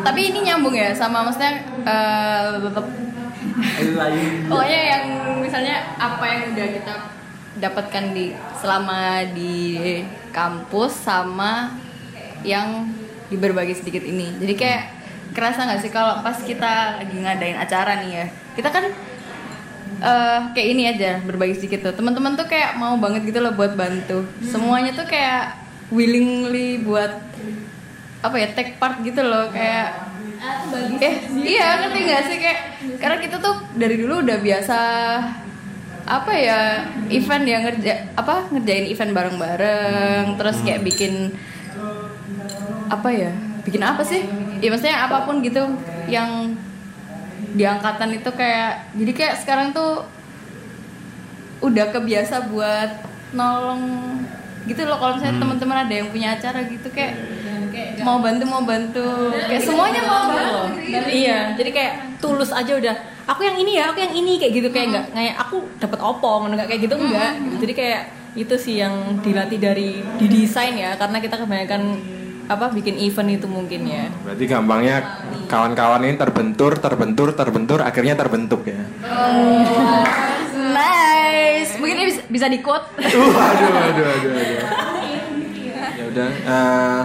[0.06, 2.86] tapi ini nyambung ya sama maksudnya eh, tetap
[4.46, 5.04] pokoknya yang
[5.42, 6.94] misalnya apa yang udah kita
[7.56, 11.74] dapatkan di selama di kampus sama
[12.44, 12.92] yang
[13.26, 14.38] di berbagi sedikit ini.
[14.38, 14.84] Jadi kayak
[15.34, 18.26] kerasa nggak sih kalau pas kita lagi ngadain acara nih ya
[18.56, 18.86] kita kan
[19.96, 21.94] eh kayak ini aja berbagi sedikit tuh.
[21.98, 24.28] Teman-teman tuh kayak mau banget gitu loh buat bantu.
[24.44, 25.56] Semuanya tuh kayak
[25.90, 27.16] willingly buat
[28.26, 29.94] apa ya take part gitu loh kayak
[31.02, 32.38] eh iya ngerti nggak sih?
[32.42, 32.60] Kayak
[33.02, 34.78] karena kita tuh dari dulu udah biasa
[36.06, 41.34] apa ya event ya ngerja apa ngerjain event bareng-bareng terus kayak bikin
[42.94, 43.32] apa ya
[43.66, 44.22] bikin apa sih?
[44.62, 45.66] Ya maksudnya apa pun gitu
[46.06, 46.54] yang
[47.56, 50.06] di angkatan itu kayak jadi kayak sekarang tuh
[51.64, 53.02] udah kebiasa buat
[53.34, 53.82] nolong
[54.70, 55.02] gitu loh.
[55.02, 57.18] Kalau misalnya teman-teman ada yang punya acara gitu kayak
[58.02, 59.08] mau bantu mau bantu.
[59.34, 60.60] Kayak semuanya mau bantu.
[61.12, 62.96] iya jadi kayak tulus aja udah.
[63.26, 64.68] Aku yang ini ya aku yang ini kayak gitu.
[64.70, 67.56] Kayak nggak kayak aku dapat opong nggak kayak gitu enggak gitu.
[67.66, 68.02] jadi kayak
[68.36, 71.82] itu sih yang dilatih dari di desain ya karena kita kebanyakan
[72.46, 74.06] apa bikin event itu mungkin ya.
[74.22, 74.96] Berarti gampangnya
[75.50, 78.82] kawan-kawan ini terbentur, terbentur, terbentur, akhirnya terbentuk ya.
[80.70, 81.74] nice.
[81.82, 84.62] Mungkin ini bisa, bisa di quote Uh, aduh, aduh, aduh, aduh.
[85.96, 87.02] Ya udah, eh,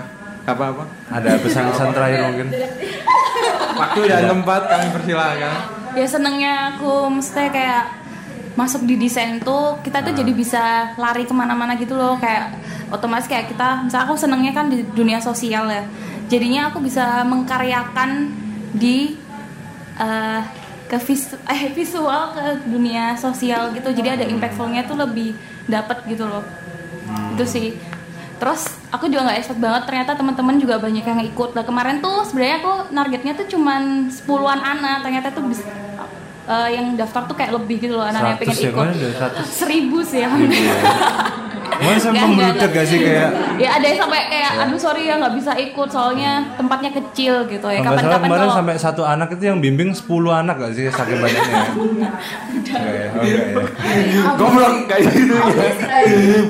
[0.55, 0.85] apa apa?
[1.11, 2.49] Ada pesan-pesan terakhir mungkin.
[3.81, 5.53] Waktu dan tempat kami persilahkan.
[5.91, 7.99] ya senengnya aku mesti kayak
[8.55, 12.55] masuk di desain tuh kita tuh jadi bisa lari ke mana-mana gitu loh kayak
[12.95, 15.83] otomatis kayak kita misalnya aku senengnya kan di dunia sosial ya.
[16.31, 18.31] Jadinya aku bisa mengkaryakan
[18.75, 19.19] di
[19.99, 20.43] eh,
[20.91, 23.91] ke vis eh, visual ke dunia sosial gitu.
[23.91, 25.35] Jadi ada impactfulnya tuh lebih
[25.67, 26.43] dapet gitu loh.
[27.35, 27.75] Itu sih
[28.41, 29.83] terus aku juga nggak expect banget.
[29.85, 31.53] Ternyata teman-teman juga banyak yang ikut.
[31.53, 34.97] Lah kemarin tuh sebenarnya aku targetnya tuh cuman 10-an anak.
[35.05, 35.69] Ternyata tuh bis-
[36.51, 38.75] eh, yang daftar tuh kayak lebih gitu loh anak yang 100 pengen ya, ikut.
[38.75, 39.45] kemarin ada 100.
[39.47, 40.29] seribu sih ya
[41.81, 45.35] Mau sampai membludak gak sih kayak ya ada yang sampai kayak aduh sorry ya nggak
[45.37, 49.59] bisa ikut soalnya tempatnya kecil gitu ya kapan-kapan kemarin kalau sampai satu anak itu yang
[49.65, 51.65] bimbing 10 anak gak sih saking banyaknya ya?
[51.73, 53.07] Enggak ya?
[53.17, 53.65] Enggak ya?
[54.37, 55.71] Goblok kayak gitu ya.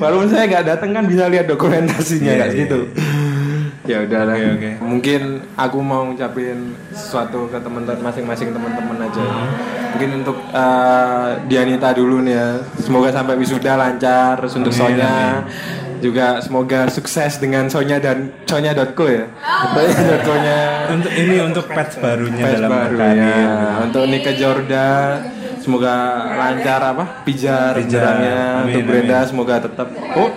[0.02, 2.78] Walaupun saya nggak datang kan bisa lihat dokumentasinya Iya, kayak iya, gitu.
[3.90, 4.34] Ya udah lah.
[4.38, 4.70] Oke, oke.
[4.78, 5.22] Mungkin
[5.58, 9.24] aku mau ngucapin sesuatu ke teman-teman masing-masing teman-teman aja.
[9.90, 12.48] Mungkin untuk eh, Dianita dulu nih ya.
[12.78, 15.14] Semoga sampai wisuda lancar terus untuk Amin, Sonya
[16.00, 19.26] juga semoga sukses dengan Sonya dan Sonya.co ya.
[19.74, 20.58] Sonya.co-nya
[20.94, 23.34] Untuk ini untuk patch barunya Pes dalam baru ya.
[23.84, 24.88] Untuk Nika Jorda
[25.60, 25.92] semoga
[26.38, 27.04] lancar apa?
[27.26, 27.84] Pijar, Pijar.
[27.84, 28.38] pijarnya.
[28.64, 29.28] Amin, Untuk Brenda amin.
[29.28, 29.88] semoga tetap.
[30.16, 30.30] Oh,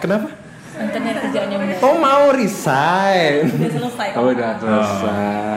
[0.00, 0.43] kenapa?
[0.74, 3.46] Internet kerjaannya udah Oh mau resign.
[3.50, 5.56] udah selesai Oh udah selesai.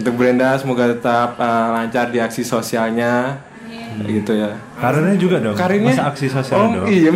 [0.00, 3.44] Untuk Brenda semoga tetap uh, lancar di aksi sosialnya.
[3.98, 4.54] Gitu ya.
[4.78, 5.56] Karirnya juga dong.
[5.58, 6.86] Karirnya Masa aksi sosial oh, dong.
[6.86, 7.10] Iya.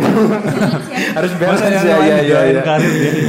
[1.17, 1.81] Harus balance yang ya.
[1.81, 2.63] Iya iya doain iya.
[2.63, 3.13] karir dia.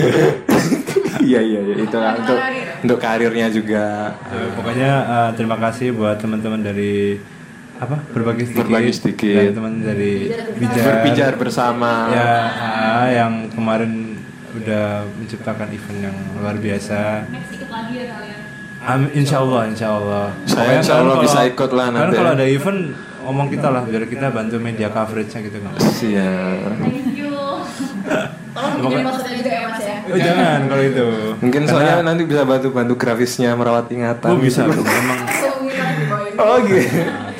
[1.24, 2.36] Iya iya iya itu lah untuk
[2.84, 4.12] untuk karirnya juga.
[4.12, 7.16] Ya, pokoknya eh, terima kasih buat teman-teman dari
[7.84, 9.36] apa berbagi sedikit, Berbagi sedikit.
[9.42, 10.12] dan teman dari
[10.54, 12.08] Bijar, Berpijar bersama.
[12.10, 14.16] ya ah, yang kemarin
[14.54, 17.26] udah menciptakan event yang luar biasa.
[18.80, 20.28] Amin, insya Allah, insya Allah.
[20.44, 22.36] Saya insya Allah kalian bisa kalau- ikut lah nanti kalau ya.
[22.36, 22.80] ada event
[23.24, 25.72] ngomong kita lah biar kita bantu media coverage-nya gitu kan.
[25.80, 26.68] Siap.
[28.54, 31.06] tolong bikin maksudnya juga ya mas ya Oh, jangan kalau itu.
[31.40, 34.28] Mungkin Karena- soalnya nanti bisa bantu-bantu grafisnya merawat ingatan.
[34.28, 34.78] Oh bisa, bisa.
[34.78, 35.20] Emang
[36.36, 36.84] Oh gitu.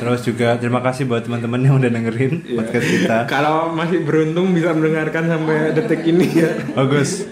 [0.05, 3.17] Terus juga terima kasih buat teman-teman yang udah dengerin podcast kita.
[3.33, 6.53] Kalau masih beruntung bisa mendengarkan sampai detik ini ya.
[6.77, 7.25] Bagus.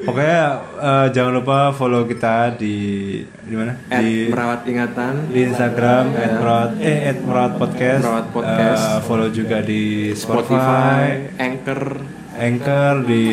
[0.00, 0.42] Pokoknya
[0.80, 2.76] eh, jangan lupa follow kita di
[3.22, 3.76] di mana?
[3.86, 5.14] At Di merawat ingatan.
[5.28, 6.04] di Instagram
[6.40, 8.00] @merawat eh at merawat podcast.
[8.02, 8.82] Merawat Podcast.
[8.82, 11.04] Eh, follow juga di Spotify, Spotify,
[11.36, 11.80] Anchor,
[12.36, 13.24] Anchor di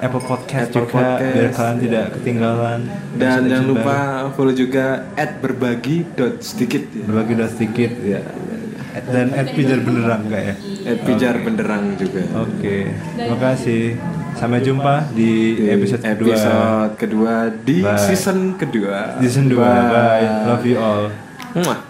[0.00, 1.34] Apple Podcast Apple juga Podcast.
[1.36, 2.80] biar kalian tidak ketinggalan.
[3.14, 3.96] dan jangan lupa
[4.32, 7.02] follow juga at berbagi dot sedikit ya.
[7.04, 8.20] berbagi udah sedikit ya.
[9.06, 10.54] Dan at pijar beneran enggak ya?
[10.82, 12.22] At pijar benderang juga.
[12.42, 13.94] Oke, terima kasih.
[14.34, 16.32] Sampai jumpa di, Di episode, kedua.
[16.32, 17.98] episode kedua di Bye.
[17.98, 19.20] season kedua.
[19.20, 19.58] Season 2.
[19.58, 20.26] Bye.
[20.48, 21.06] Love you all.
[21.54, 21.89] Muah.